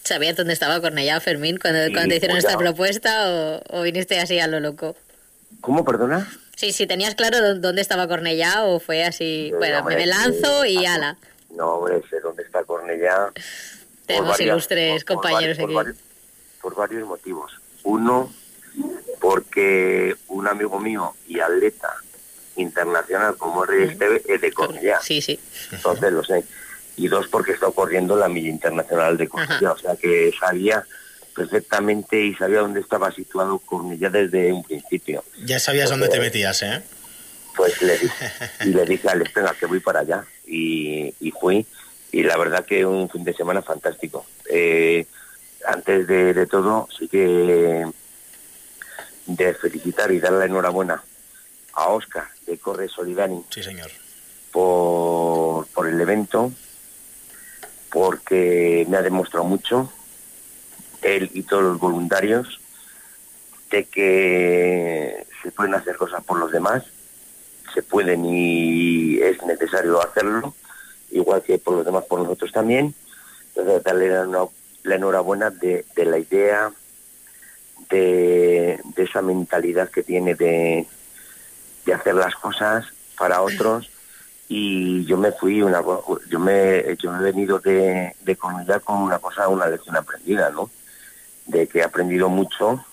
[0.04, 4.20] ¿Sabías dónde estaba Cornellá, Fermín, cuando, cuando te hicieron pues esta propuesta o, o viniste
[4.20, 4.96] así a lo loco?
[5.62, 6.28] ¿cómo, perdona?
[6.60, 10.06] Sí, sí, tenías claro dó- dónde estaba Cornellá o fue así, Sí, bueno, hombre, me
[10.08, 10.72] lanzo sí.
[10.80, 11.16] y ala.
[11.56, 13.28] No, hombre, sé dónde está Cornellá.
[13.34, 15.66] por Tenemos varias- ilustres por- por compañeros aquí.
[15.68, 15.98] por varios-
[16.62, 17.54] por varios motivos.
[17.84, 18.30] Uno,
[19.22, 21.94] porque un amigo mío y atleta
[22.58, 25.00] internacional como es Esteve es de Cornellá.
[25.02, 25.40] Sí, sí.
[25.72, 26.44] Entonces lo sé.
[26.98, 29.72] Y dos, porque está corriendo la milla internacional de Cornellá.
[29.72, 30.86] O sea que sabía
[31.36, 35.24] perfectamente y sabía dónde estaba situado Cornellá desde un principio.
[35.46, 36.82] Ya sabías dónde te metías, ¿eh?
[37.56, 38.26] Pues le dije,
[38.66, 40.26] y le dije a Alex, venga, que voy para allá.
[40.46, 41.66] Y, y fui.
[42.12, 44.26] Y la verdad que un fin de semana fantástico.
[44.50, 45.06] Eh,
[45.68, 47.86] antes de, de todo, sí que
[49.28, 51.04] de felicitar y darle la enhorabuena
[51.74, 53.92] a Oscar de Corre Solidani Sí, señor.
[54.52, 56.52] por, por el evento,
[57.92, 59.92] porque me ha demostrado mucho,
[61.02, 62.60] él y todos los voluntarios,
[63.72, 66.84] de que se pueden hacer cosas por los demás,
[67.74, 70.54] se pueden y es necesario hacerlo,
[71.12, 72.94] igual que por los demás, por nosotros también.
[73.50, 76.72] Entonces, darle la, enhorabuena de, la idea,
[77.90, 80.88] de, esa mentalidad que tiene de,
[81.86, 82.86] de hacer las cosas
[83.18, 83.90] para otros
[84.48, 85.84] y yo me fui una
[86.28, 90.50] yo me yo me he venido de, de comunidad con una cosa una lección aprendida
[90.50, 90.72] no
[91.50, 92.86] de que he aprendido mucho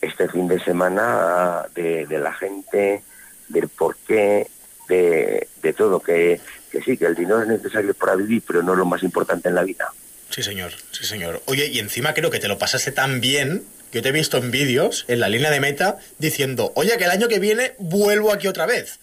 [0.00, 3.02] este fin de semana de, de la gente
[3.48, 4.46] del porqué
[4.88, 6.40] de, de todo que,
[6.70, 9.48] que sí que el dinero es necesario para vivir pero no es lo más importante
[9.48, 9.92] en la vida
[10.30, 11.42] Sí, señor, sí, señor.
[11.46, 13.62] Oye, y encima creo que te lo pasaste tan bien
[13.92, 17.04] que yo te he visto en vídeos, en la línea de meta, diciendo, oye, que
[17.04, 18.98] el año que viene vuelvo aquí otra vez.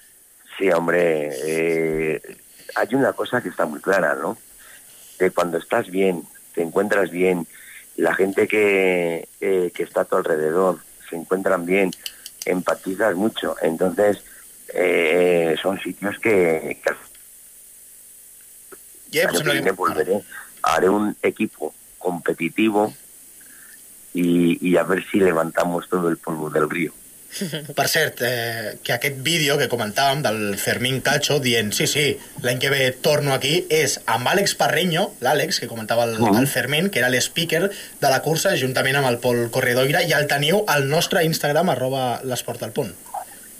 [0.57, 2.21] Sí, hombre, eh,
[2.75, 4.37] hay una cosa que está muy clara, ¿no?
[5.17, 7.47] Que cuando estás bien, te encuentras bien,
[7.97, 10.79] la gente que, eh, que está a tu alrededor
[11.09, 11.91] se encuentran bien,
[12.45, 13.55] empatizas mucho.
[13.61, 14.23] Entonces,
[14.73, 16.91] eh, son sitios que, que
[19.11, 20.23] Yeah, pues que viene volveré.
[20.63, 22.93] Haré un equipo competitivo
[24.13, 26.93] y, y a ver si levantamos todo el polvo del río.
[27.77, 32.05] Per cert, eh, que aquest vídeo que comentàvem del Fermín Cacho dient, sí, sí,
[32.43, 36.89] l'any que ve torno aquí, és amb Àlex Parreño, l'Àlex, que comentava el, el Fermín,
[36.91, 40.89] que era l'speaker de la cursa, juntament amb el Pol Corredoira, i el teniu al
[40.91, 42.91] nostre Instagram, arroba l'esport al punt.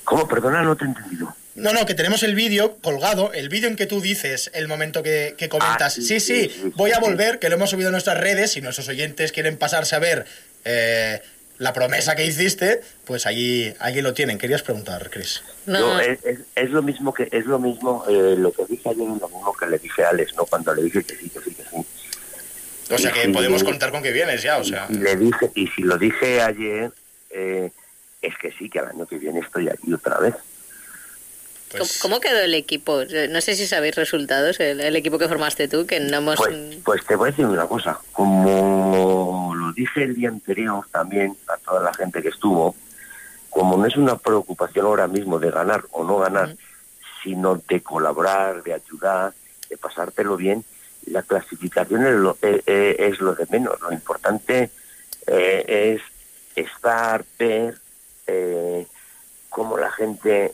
[0.03, 0.27] ¿Cómo?
[0.27, 1.35] Perdona, no te he entendido.
[1.55, 5.03] No, no, que tenemos el vídeo colgado, el vídeo en que tú dices el momento
[5.03, 7.69] que, que comentas, Ah, sí, sí, sí, sí, sí, voy a volver, que lo hemos
[7.69, 10.25] subido a nuestras redes, si nuestros oyentes quieren pasarse a ver
[10.63, 11.21] eh,
[11.61, 14.39] la promesa que hiciste, pues allí, allí lo tienen.
[14.39, 15.43] Querías preguntar, Chris.
[15.67, 19.03] Yo, es, es- es lo mismo que es lo mismo eh, lo que dije ayer
[19.03, 21.39] es lo mismo que le dije a Alex no cuando le dije que sí que
[21.39, 21.85] sí que sí
[22.93, 24.87] O sea Y que si- podemos contar con que vienes ya, o sea.
[24.89, 26.91] y le dije y si lo dije ayer
[27.29, 27.69] eh,
[28.23, 30.33] es que sí que al año que viene estoy aquí otra vez
[31.71, 33.03] ¿Cómo, cómo quedó el equipo?
[33.29, 36.35] No sé si sabéis resultados, el, el equipo que formaste tú, que no hemos...
[36.35, 36.53] pues
[36.83, 39.10] pues te voy a decir una cosa como
[39.71, 42.75] lo dije el día anterior también a toda la gente que estuvo
[43.49, 46.55] como no es una preocupación ahora mismo de ganar o no ganar
[47.23, 49.33] sino de colaborar, de ayudar,
[49.69, 50.65] de pasártelo bien.
[51.05, 53.79] La clasificación es lo, eh, eh, es lo de menos.
[53.81, 54.71] Lo importante
[55.27, 56.01] eh, es
[56.55, 57.77] estar, ver
[58.25, 58.87] eh,
[59.49, 60.53] cómo la gente,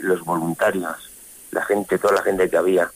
[0.00, 1.10] los voluntarios,
[1.50, 2.90] la gente, toda la gente que había,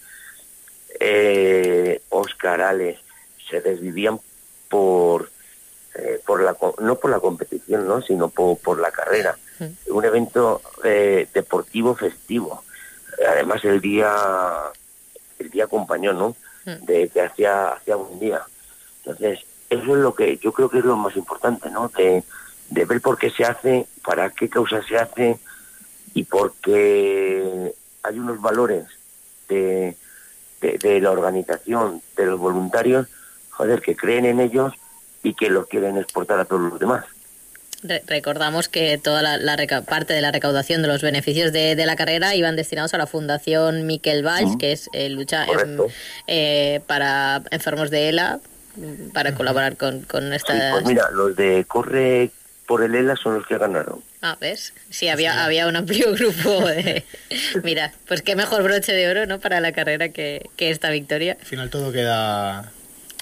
[1.01, 3.01] eh, Oscar, Alex,
[3.51, 4.21] se desvivían
[4.73, 5.31] por,
[5.95, 8.01] eh, por la, no por la competición, ¿no?
[8.01, 9.37] sino por, por la carrera.
[9.89, 12.65] Un evento eh, deportivo festivo.
[13.29, 14.11] Además el día,
[15.39, 16.35] el día acompañó, ¿no?
[16.65, 18.43] De que hacía, hacía un día.
[19.05, 21.89] Entonces, eso es lo que yo creo que es lo más importante, ¿no?
[21.97, 22.25] De,
[22.71, 25.39] de ver por qué se hace, para qué causa se hace
[26.15, 28.87] y porque hay unos valores
[29.49, 29.97] de,
[30.61, 33.07] de, de la organización, de los voluntarios,
[33.53, 34.73] joder, que creen en ellos
[35.23, 37.05] y que los quieren exportar a todos los demás.
[37.85, 41.75] Re- recordamos que toda la, la reca- parte de la recaudación de los beneficios de,
[41.75, 45.79] de la carrera iban destinados a la Fundación Miquel Valls, que es eh, lucha em,
[46.29, 48.39] eh, para enfermos de ELA,
[48.77, 50.71] mm, para colaborar con, con Sí, esta...
[50.73, 52.31] pues mira, los de Corre
[52.67, 54.01] por el ELA son los que ganaron.
[54.23, 54.73] Ah, ¿ves?
[54.91, 57.05] Sí, había, había un amplio grupo de...
[57.65, 61.37] Mira, pues qué mejor broche de oro, ¿no?, para la carrera que, que esta victoria.
[61.41, 62.71] Al final todo queda...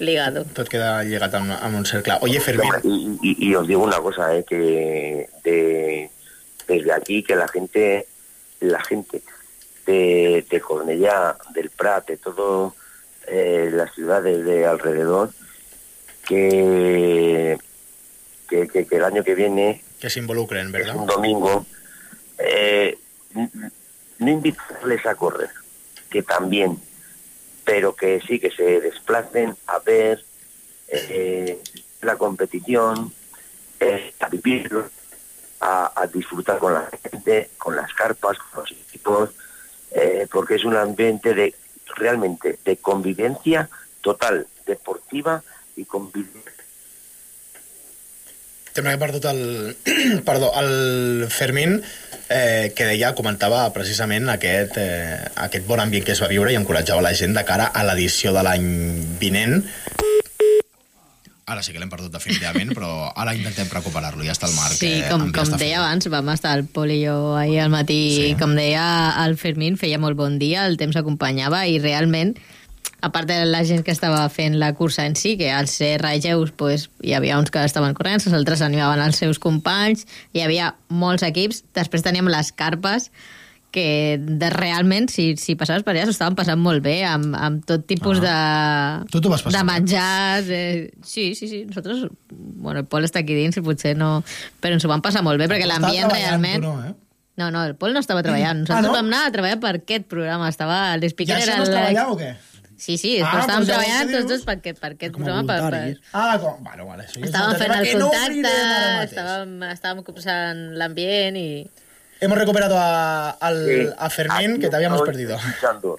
[0.01, 0.45] Ligado.
[0.57, 2.17] Tot queda lligat amb, amb un cercle.
[2.23, 2.73] Oye, Fermín...
[2.83, 6.11] Y, y- y os digo una cosa, eh, que de,
[6.67, 8.07] desde aquí que la gente,
[8.61, 9.23] la gente
[9.87, 12.75] de, de Cornellá, del Prat, de todo
[13.27, 15.31] eh, las ciudades de alrededor,
[16.27, 17.59] que,
[18.49, 20.97] que, que- que el año que viene, Que s'involucren, ¿verdad?
[20.97, 21.67] un domingo,
[22.39, 22.97] eh,
[24.19, 25.51] no invitarles a correr,
[26.11, 26.79] que también,
[27.71, 30.25] pero que sí, que se desplacen a ver
[30.89, 31.63] eh,
[32.03, 33.13] la competición,
[33.79, 34.91] eh, a vivirlo,
[35.61, 39.31] a, disfrutar con la gente, con las carpas, con los equipos,
[39.93, 41.55] eh, porque es un ambiente de
[41.95, 45.45] realmente de convivencia total, deportiva
[45.77, 46.60] y convivencia.
[48.77, 49.43] També he perdut el...
[50.29, 51.81] Perdó, el Fermín,
[52.31, 56.59] eh, que deia, comentava precisament aquest, eh, aquest bon ambient que es va viure i
[56.59, 58.69] encoratjava la gent de cara a l'edició de l'any
[59.21, 59.65] vinent.
[61.51, 64.77] Ara sí que l'hem perdut definitivament, però ara intentem recuperar-lo, ja està el Marc.
[64.79, 67.75] Sí, eh, com, com aquesta deia abans, vam estar al Pol i jo ahir al
[67.75, 68.29] matí, sí.
[68.39, 68.85] com deia
[69.25, 72.37] el Fermín, feia molt bon dia, el temps acompanyava i realment,
[73.03, 75.97] a part de la gent que estava fent la cursa en si, que als ser
[76.03, 80.43] regeus pues, hi havia uns que estaven corrents, els altres animaven els seus companys, hi
[80.45, 83.11] havia molts equips, després teníem les carpes,
[83.71, 87.61] que de, realment, si, si passaves per allà, s'ho estaven passant molt bé, amb, amb
[87.69, 89.05] tot tipus Ah.
[89.13, 90.49] Tu t'ho vas de, passar de menjars.
[90.51, 91.61] Eh, sí, sí, sí.
[91.69, 92.01] Nosaltres,
[92.35, 94.25] bueno, el Pol està aquí dins i potser no...
[94.61, 96.65] Però ens ho vam passar molt bé, perquè l'ambient realment...
[96.65, 96.97] tu no, eh?
[97.39, 98.65] No, no, el Pol no estava treballant.
[98.67, 98.99] Nosaltres Ah, no?
[98.99, 100.51] vam anar a treballar per aquest programa.
[100.51, 100.81] Estava...
[100.99, 101.61] L'Speaker això era...
[101.63, 102.33] no es el- treballava o què?
[102.81, 104.27] Sí, sí, Ah, estàvem pues tots dius?
[104.31, 105.43] dos per aquest, per aquest programa.
[105.45, 105.99] Per, per...
[106.17, 106.63] Ah, com...
[106.65, 109.11] Bueno, vale, això ja és un Estàvem fent el que no contacte, mateix.
[109.11, 111.49] estàvem, estàvem cursant l'ambient i...
[112.25, 113.77] Hemos recuperado a, al, Sí.
[113.99, 115.37] a Fermín, que te habíamos perdido.
[115.37, 115.99] escuchando.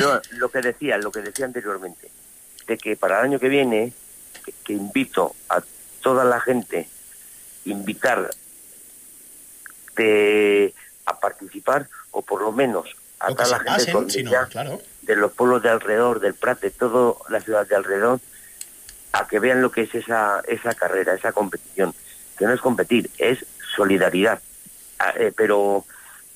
[0.00, 2.10] Yo lo que decía, lo que decía anteriormente,
[2.66, 3.92] de que para el año que viene,
[4.44, 5.60] que, que invito a
[6.00, 6.88] toda la gente,
[7.66, 8.30] invitar
[9.96, 10.74] de-
[11.04, 12.86] a participar, o por lo menos
[13.18, 14.80] a O que la gente pasen, si no, claro.
[15.02, 18.20] De los pueblos de alrededor, del Prat, de toda la ciudad de alrededor,
[19.12, 21.94] a que vean lo que es esa, esa carrera, esa competición.
[22.38, 23.44] Que no es competir, es
[23.76, 24.40] solidaridad.
[24.98, 25.84] Ah, eh, pero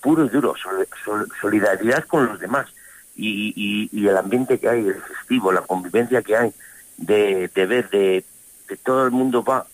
[0.01, 2.67] puro y duro, sol- sol- solidaridad con los demás.
[3.17, 6.53] Y, y- y el ambiente que hay, el festivo, la convivencia que hay,
[6.97, 8.25] de, de ver, de,
[8.69, 9.67] de todo el mundo va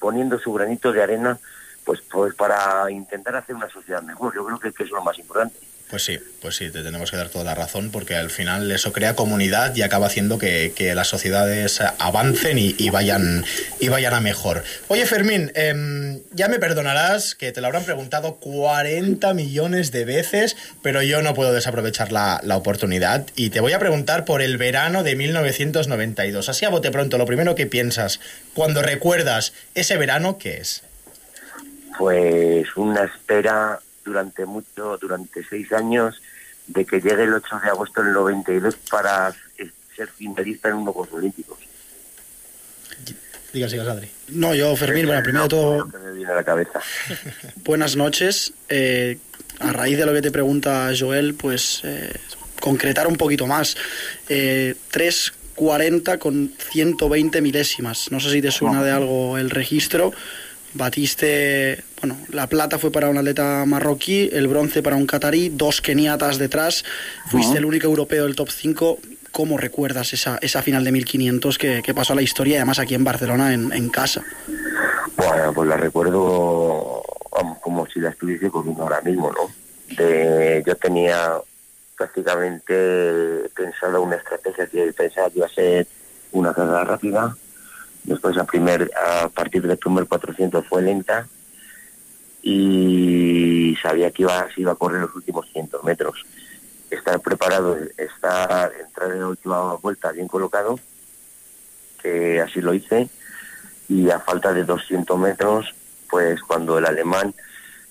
[0.00, 1.38] poniendo su granito de arena
[1.84, 4.34] pues, pues para intentar hacer una sociedad mejor.
[4.34, 5.56] Yo creo que, que es lo más importante.
[5.92, 8.94] Pues sí, pues sí, te tenemos que dar toda la razón porque al final eso
[8.94, 13.44] crea comunidad y acaba haciendo que, que las sociedades avancen y, vayan,
[13.78, 14.64] y vayan a mejor.
[14.88, 20.56] Oye, Fermín, em, ya me perdonarás que te lo habrán preguntado 40 millones de veces,
[20.80, 24.56] pero yo no puedo desaprovechar la, la oportunidad y te voy a preguntar por el
[24.56, 26.48] verano de 1992.
[26.48, 28.18] Así a bote pronto, lo primero que piensas
[28.54, 30.84] cuando recuerdas ese verano, ¿qué es?
[31.98, 36.20] pues una espera durante mucho, durante seis años,
[36.66, 40.94] de que llegue el 8 de agosto del 92 para eh, ser finalista en unos
[40.94, 41.58] Juegos Olímpicos.
[43.52, 44.08] Digas, Adri.
[44.28, 46.80] No, yo, Fermín, bueno, primero de todo, Lo que me viene a la cabeza.
[47.64, 48.54] buenas noches.
[48.68, 49.18] Eh,
[49.58, 52.12] a raíz de lo que te pregunta Joel, pues eh,
[52.60, 53.76] concretar un poquito más.
[54.28, 58.10] Eh, 3.40 con 120 milésimas.
[58.10, 60.12] No sé si te suena de algo el registro,
[60.74, 65.80] Batiste, bueno, la plata fue para un atleta marroquí, el bronce para un catarí, dos
[65.80, 66.84] keniatas detrás,
[67.28, 67.58] fuiste Ujú.
[67.58, 68.98] el único europeo del top 5.
[69.30, 72.78] ¿Cómo recuerdas esa, esa final de 1500 que, que pasó a la historia, y además
[72.78, 74.22] aquí en Barcelona, en, en casa?
[75.16, 77.02] Bueno, pues la recuerdo
[77.32, 79.50] vamos, como si la estuviese comiendo ahora mismo, ¿no?
[79.96, 81.32] De, yo tenía
[81.96, 85.86] prácticamente pensada una estrategia que pensaba que iba a ser
[86.32, 87.36] una carrera rápida.
[88.04, 91.26] Después a, partir del primer 400 fue lenta
[92.42, 96.24] y sabía que iba, se iba a correr los últimos 100 metros.
[96.90, 100.78] Estar preparado, estar, entrar en la última vuelta bien colocado,
[102.02, 103.08] que así lo hice
[103.88, 105.74] y a falta de 200 metros,
[106.10, 107.34] pues cuando el alemán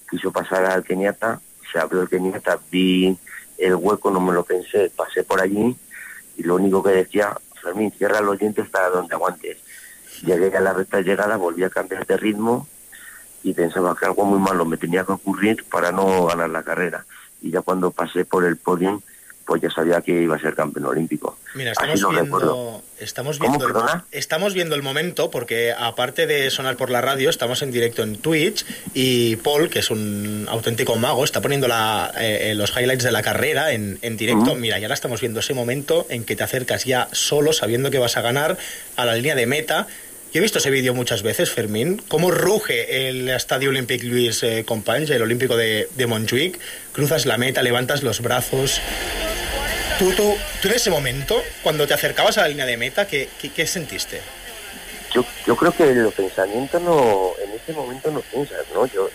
[0.09, 1.39] quiso pasar al keniata,
[1.71, 3.17] se abrió el keniata, vi
[3.57, 5.75] el hueco, no me lo pensé, pasé por allí
[6.37, 9.57] y lo único que decía, Fermín, cierra los dientes para donde aguantes.
[10.21, 12.67] Llegué a la recta llegada, volví a cambiar de ritmo
[13.43, 17.05] y pensaba que algo muy malo me tenía que ocurrir para no ganar la carrera.
[17.41, 19.01] Y ya cuando pasé por el podium,
[19.45, 21.37] pues ya sabía que iba a ser campeón olímpico.
[21.55, 26.77] Mira, estamos viendo, estamos ¿Cómo, viendo, el, estamos viendo el momento porque aparte de sonar
[26.77, 31.23] por la radio, estamos en directo en Twitch y Paul, que es un auténtico mago,
[31.25, 34.55] está poniendo la, eh, eh, los highlights de la carrera en, en directo.
[34.55, 37.99] Mira, ya ahora estamos viendo ese momento en que te acercas ya solo, sabiendo que
[37.99, 38.57] vas a ganar
[38.95, 39.87] a la línea de meta.
[40.33, 44.63] Yo he visto ese vídeo muchas veces, Fermín, cómo ruge el Estadio Olímpic Luis eh,
[44.65, 46.57] Companys, el Olímpico de, de Montjuic,
[46.93, 48.79] cruzas la meta, levantas los brazos,
[50.01, 53.29] Tú, tú, tú en ese momento, cuando te acercabas a la línea de meta, ¿qué,
[53.55, 54.19] qué, sentiste?
[55.13, 58.87] yo, yo creo que los pensamientos no, en ese momento no piensas, ¿no?
[58.87, 59.11] Yo,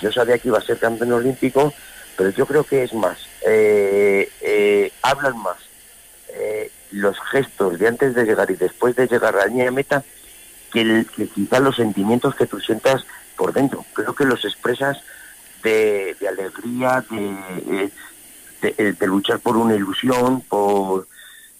[0.00, 1.74] yo sabía que iba a ser campeón olímpico,
[2.16, 5.56] pero yo creo que es más, eh, eh, hablan más
[6.28, 9.70] eh, los gestos de antes de llegar y después de llegar a la línea de
[9.72, 10.04] meta
[10.74, 13.06] que, el, que quizás los sentimientos que tú sientas
[13.36, 13.86] por dentro.
[13.94, 14.98] Creo que los expresas
[15.62, 17.90] de, alegría, de, eh,
[18.60, 21.06] de, de luchar por una ilusión, por,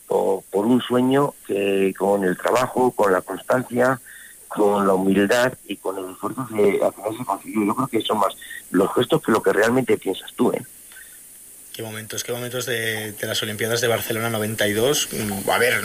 [0.08, 4.00] por, por un sueño que con el trabajo, con la constancia,
[4.48, 7.64] con la humildad y con el esfuerzo que al final se consiguió.
[7.66, 8.36] Yo creo que son más
[8.72, 10.62] los gestos que lo que realmente piensas tú, ¿eh?
[11.74, 15.08] Qué momentos, qué momentos de, de las Olimpiadas de Barcelona 92.
[15.10, 15.82] Mm, A ver,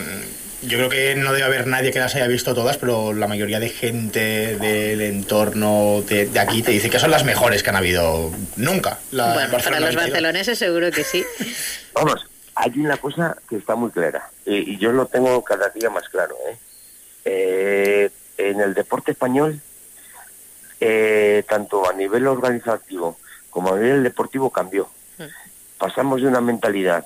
[0.61, 3.59] yo creo que no debe haber nadie que las haya visto todas, pero la mayoría
[3.59, 7.75] de gente del entorno de, de aquí te dice que son las mejores que han
[7.75, 8.99] habido nunca.
[9.09, 9.95] La bueno, para los 92.
[9.95, 11.25] barceloneses seguro que sí.
[11.93, 12.23] Vamos,
[12.53, 16.35] hay una cosa que está muy clara y yo lo tengo cada día más claro.
[16.51, 16.57] ¿eh?
[17.25, 19.59] Eh, en el deporte español,
[20.79, 23.17] eh, tanto a nivel organizativo
[23.49, 24.87] como a nivel deportivo cambió.
[25.79, 27.05] Pasamos de una mentalidad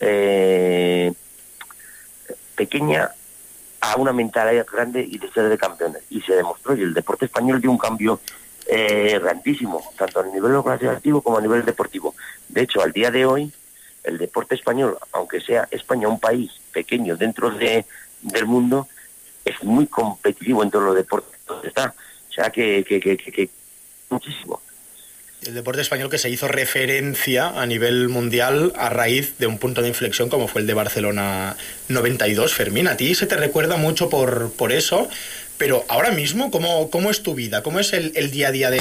[0.00, 1.12] eh,
[2.54, 3.10] pequeña
[3.80, 6.02] a una mentalidad grande y de ser de campeones.
[6.10, 8.20] Y se demostró, y el deporte español dio un cambio
[8.66, 12.14] eh, grandísimo, tanto a nivel organizativo como a nivel deportivo.
[12.48, 13.52] De hecho, al día de hoy,
[14.04, 17.86] el deporte español, aunque sea España un país pequeño dentro de,
[18.22, 18.88] del mundo,
[19.44, 21.94] es muy competitivo en todos los deportes donde está.
[22.28, 23.50] O sea que, que, que, que- que
[24.10, 24.60] muchísimo.
[25.46, 29.82] El deporte español que se hizo referencia a nivel mundial a raíz de un punto
[29.82, 31.56] de inflexión como fue el de Barcelona
[31.88, 32.52] 92.
[32.52, 35.08] Fermín, a ti se te recuerda mucho por, por eso,
[35.56, 37.62] pero ahora mismo, ¿cómo, cómo es tu vida?
[37.62, 38.80] ¿Cómo es el, día a día de,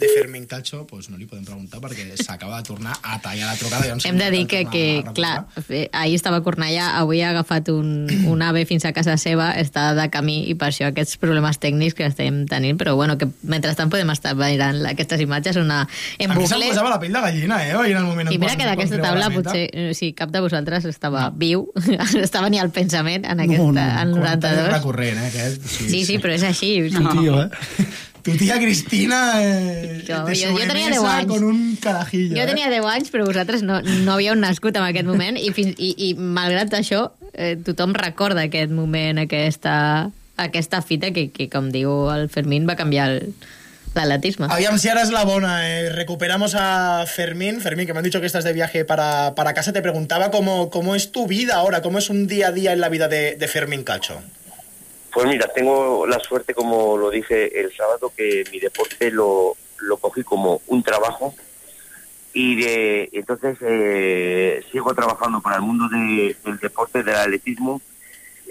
[0.00, 0.86] de Fermín Cacho?
[0.86, 3.86] Pues no li podem preguntar perquè s'acaba de tornar a tallar la trucada.
[3.86, 7.68] llavors Hem de dir que, que clar, eh, ahir estava a Cornellà, avui ha agafat
[7.72, 11.60] un, un ave fins a casa seva, està de camí i per això aquests problemes
[11.62, 15.82] tècnics que estem tenint, però bueno, que mentrestant podem estar veient aquestes imatges una,
[16.18, 16.72] en a mi se'm bucle.
[16.74, 17.76] posava la pell de gallina, eh?
[17.90, 20.84] En el moment en I mira que d'aquesta taula potser, eh, si cap de vosaltres
[20.88, 21.68] estava viu,
[22.22, 24.72] estava ni al pensament en No, aquesta, no, al comentari 92.
[24.74, 25.26] recurrent, eh?
[25.30, 26.70] Aquest, sí, Sí, sí, però és així.
[26.90, 27.48] Tu tío, eh?
[28.22, 31.26] Tu tía Cristina eh, Jo- de jo- jo tenia sobremesa 10 anys.
[31.28, 32.36] con un carajillo.
[32.36, 32.46] Jo eh?
[32.46, 35.94] tenia 10 anys, però vosaltres no, no havíeu nascut en aquest moment i, fins, i,
[35.96, 42.10] i malgrat això, eh, tothom recorda aquest moment, aquesta, aquesta fita que, que, com diu
[42.12, 43.32] el Fermín, va canviar el-
[43.94, 44.46] l'atletisme.
[44.48, 45.66] Aviam si ahora es la bona.
[45.68, 47.60] eh, recuperamos a Fermín.
[47.60, 49.72] Fermín, que me han dicho que estás de viaje para, para casa.
[49.72, 52.80] Te preguntaba cómo, cómo es tu vida ahora, cómo es un día a día en
[52.80, 54.20] la vida de, de Fermín Cacho.
[55.12, 59.96] Pues mira, tengo la suerte, como lo dije el sábado, que mi deporte lo, lo
[59.96, 61.34] cogí como un trabajo
[62.32, 67.80] y de, entonces eh, sigo trabajando para el mundo de- del deporte, del atletismo.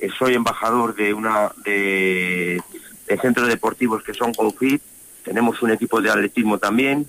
[0.02, 2.62] Eh, soy embajador de una de,
[3.08, 4.82] de centros deportivos que son Confit.
[5.24, 7.08] Tenemos un equipo de atletismo también.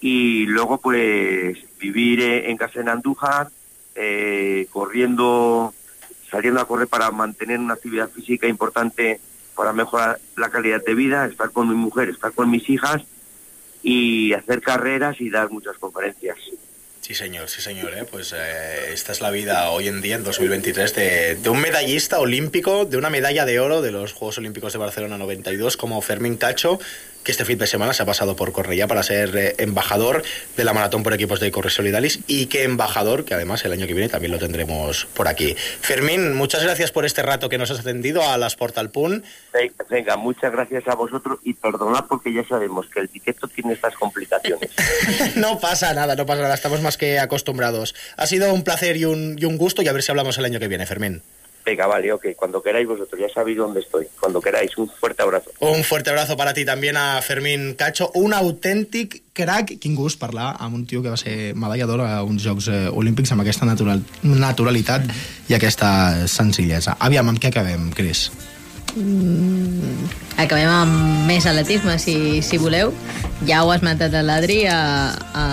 [0.00, 3.48] Y luego, pues, vivir en casa en Andújar,
[3.94, 5.72] eh, corriendo
[6.30, 9.20] saliendo a correr para mantener una actividad física importante
[9.54, 13.02] para mejorar la calidad de vida, estar con mi mujer, estar con mis hijas
[13.82, 16.36] y hacer carreras y dar muchas conferencias.
[17.00, 17.94] Sí, señor, sí, señor.
[17.94, 18.04] ¿eh?
[18.04, 22.18] Pues eh, esta es la vida hoy en día, en 2023, de, de un medallista
[22.18, 26.36] olímpico, de una medalla de oro de los Juegos Olímpicos de Barcelona 92, como Fermín
[26.36, 26.78] Cacho,
[27.28, 30.22] que este fin de semana se ha pasado por Cornellá para ser eh, embajador
[30.56, 33.86] de la maratón por equipos de Corre Solidaris y que embajador, que además el año
[33.86, 35.54] que viene también lo tendremos por aquí.
[35.54, 39.26] Fermín, muchas gracias por este rato que nos has atendido a las Portal Punt.
[39.52, 43.74] Ve- Venga, muchas gracias a vosotros y perdonad porque ya sabemos que el directo tiene
[43.74, 44.70] estas complicaciones.
[45.36, 47.94] No pasa nada, no pasa nada, estamos más que acostumbrados.
[48.16, 50.46] Ha sido un placer y un, y un gusto y a ver si hablamos el
[50.46, 51.22] año que viene, Fermín.
[51.68, 54.06] Venga, vale, ok, cuando queráis vosotros, ya sabéis dónde estoy.
[54.18, 55.50] Cuando queráis, un fuerte abrazo.
[55.60, 59.74] Un fuerte abrazo para ti también a Fermín Cacho, un autèntic crac.
[59.76, 62.78] Quin gust parlar amb un tio que va ser medalla d'or a uns Jocs eh,
[62.88, 65.04] Olímpics amb aquesta natural, naturalitat
[65.52, 65.90] i aquesta
[66.24, 66.96] senzillesa.
[67.04, 68.30] Aviam, amb què acabem, Cris?
[68.96, 70.08] Mm,
[70.40, 72.96] acabem amb més atletisme, si, si voleu.
[73.44, 74.80] Ja ho ha esmentat l'Adri, a,
[75.36, 75.44] a,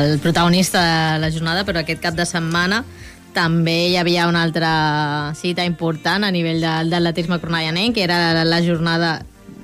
[0.00, 2.86] el protagonista de la jornada, però aquest cap de setmana
[3.34, 8.62] també hi havia una altra cita important a nivell de, d'atletisme cornellanenc, que era la
[8.62, 9.22] jornada...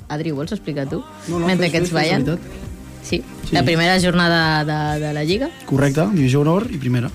[0.08, 0.98] Adri, ho vols explicar tu?
[1.28, 2.24] No, no, Mentre fes, fes, ballen.
[2.24, 2.62] veritat.
[3.02, 3.52] Sí, Sí.
[3.52, 7.10] la primera jornada de, de la Lliga Correcte, divisió honor i primera.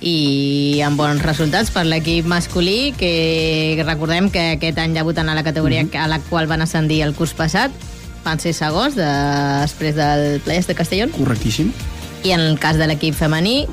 [0.00, 5.42] i amb bons resultats per l'equip masculí que recordem que aquest any debuten a la
[5.44, 5.96] categoria Mhm.
[5.96, 7.70] a la qual van ascendir el curs passat
[8.24, 9.06] van ser segons de,
[9.62, 11.72] després del Players de Castellón Correctíssim.
[12.24, 13.66] i en el cas de l'equip femení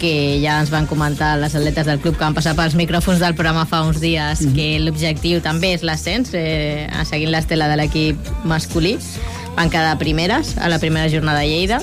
[0.00, 3.34] que ja ens van comentar les atletes del club que van passar pels micròfons del
[3.36, 4.54] programa fa uns dies Mhm.
[4.56, 8.96] que l'objectiu també és l'ascens eh, seguint l'estela de l'equip masculí
[9.56, 11.80] van quedar primeres a la primera jornada a Lleida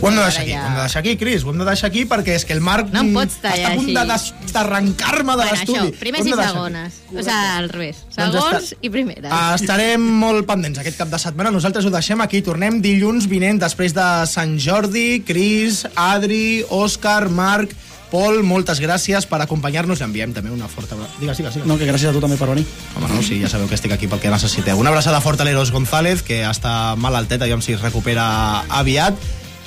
[0.00, 1.88] Ho hem de deixar aquí, ho hem de deixar aquí, Cris, ho hem de deixar
[1.90, 5.32] aquí perquè és que el Marc No em pots tallar està a punt de d'arrencar-me
[5.32, 5.78] de bueno, l'estudi.
[5.78, 10.00] això, primers i segones o sigui, al revés, Doncs segons està- i primeres Ah, Estarem
[10.00, 11.50] molt pendents aquest cap de setmana.
[11.50, 12.40] Nosaltres ho deixem aquí.
[12.42, 15.22] Tornem dilluns vinent després de Sant Jordi.
[15.26, 17.70] Cris, Adri, Òscar, Marc,
[18.10, 20.00] Pol, moltes gràcies per acompanyar-nos.
[20.00, 20.96] Enviem també una forta...
[21.20, 21.66] Digues, digues, digues.
[21.68, 22.64] No, que gràcies a tu també per venir.
[22.96, 24.78] Home, no, sí, ja sabeu que estic aquí pel que necessiteu.
[24.78, 29.14] Una abraçada forta a l'Eros González, que està malaltet, aviam si es recupera aviat.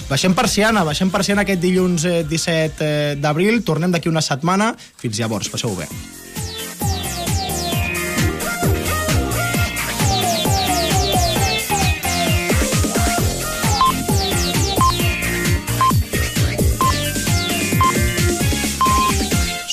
[0.10, 3.64] Baixem persiana, baixem persiana aquest dilluns eh, 17 eh, d'abril.
[3.66, 4.74] Tornem d'aquí una setmana.
[5.02, 5.88] Fins llavors, passeu bé.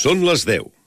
[0.01, 0.80] Són les 10.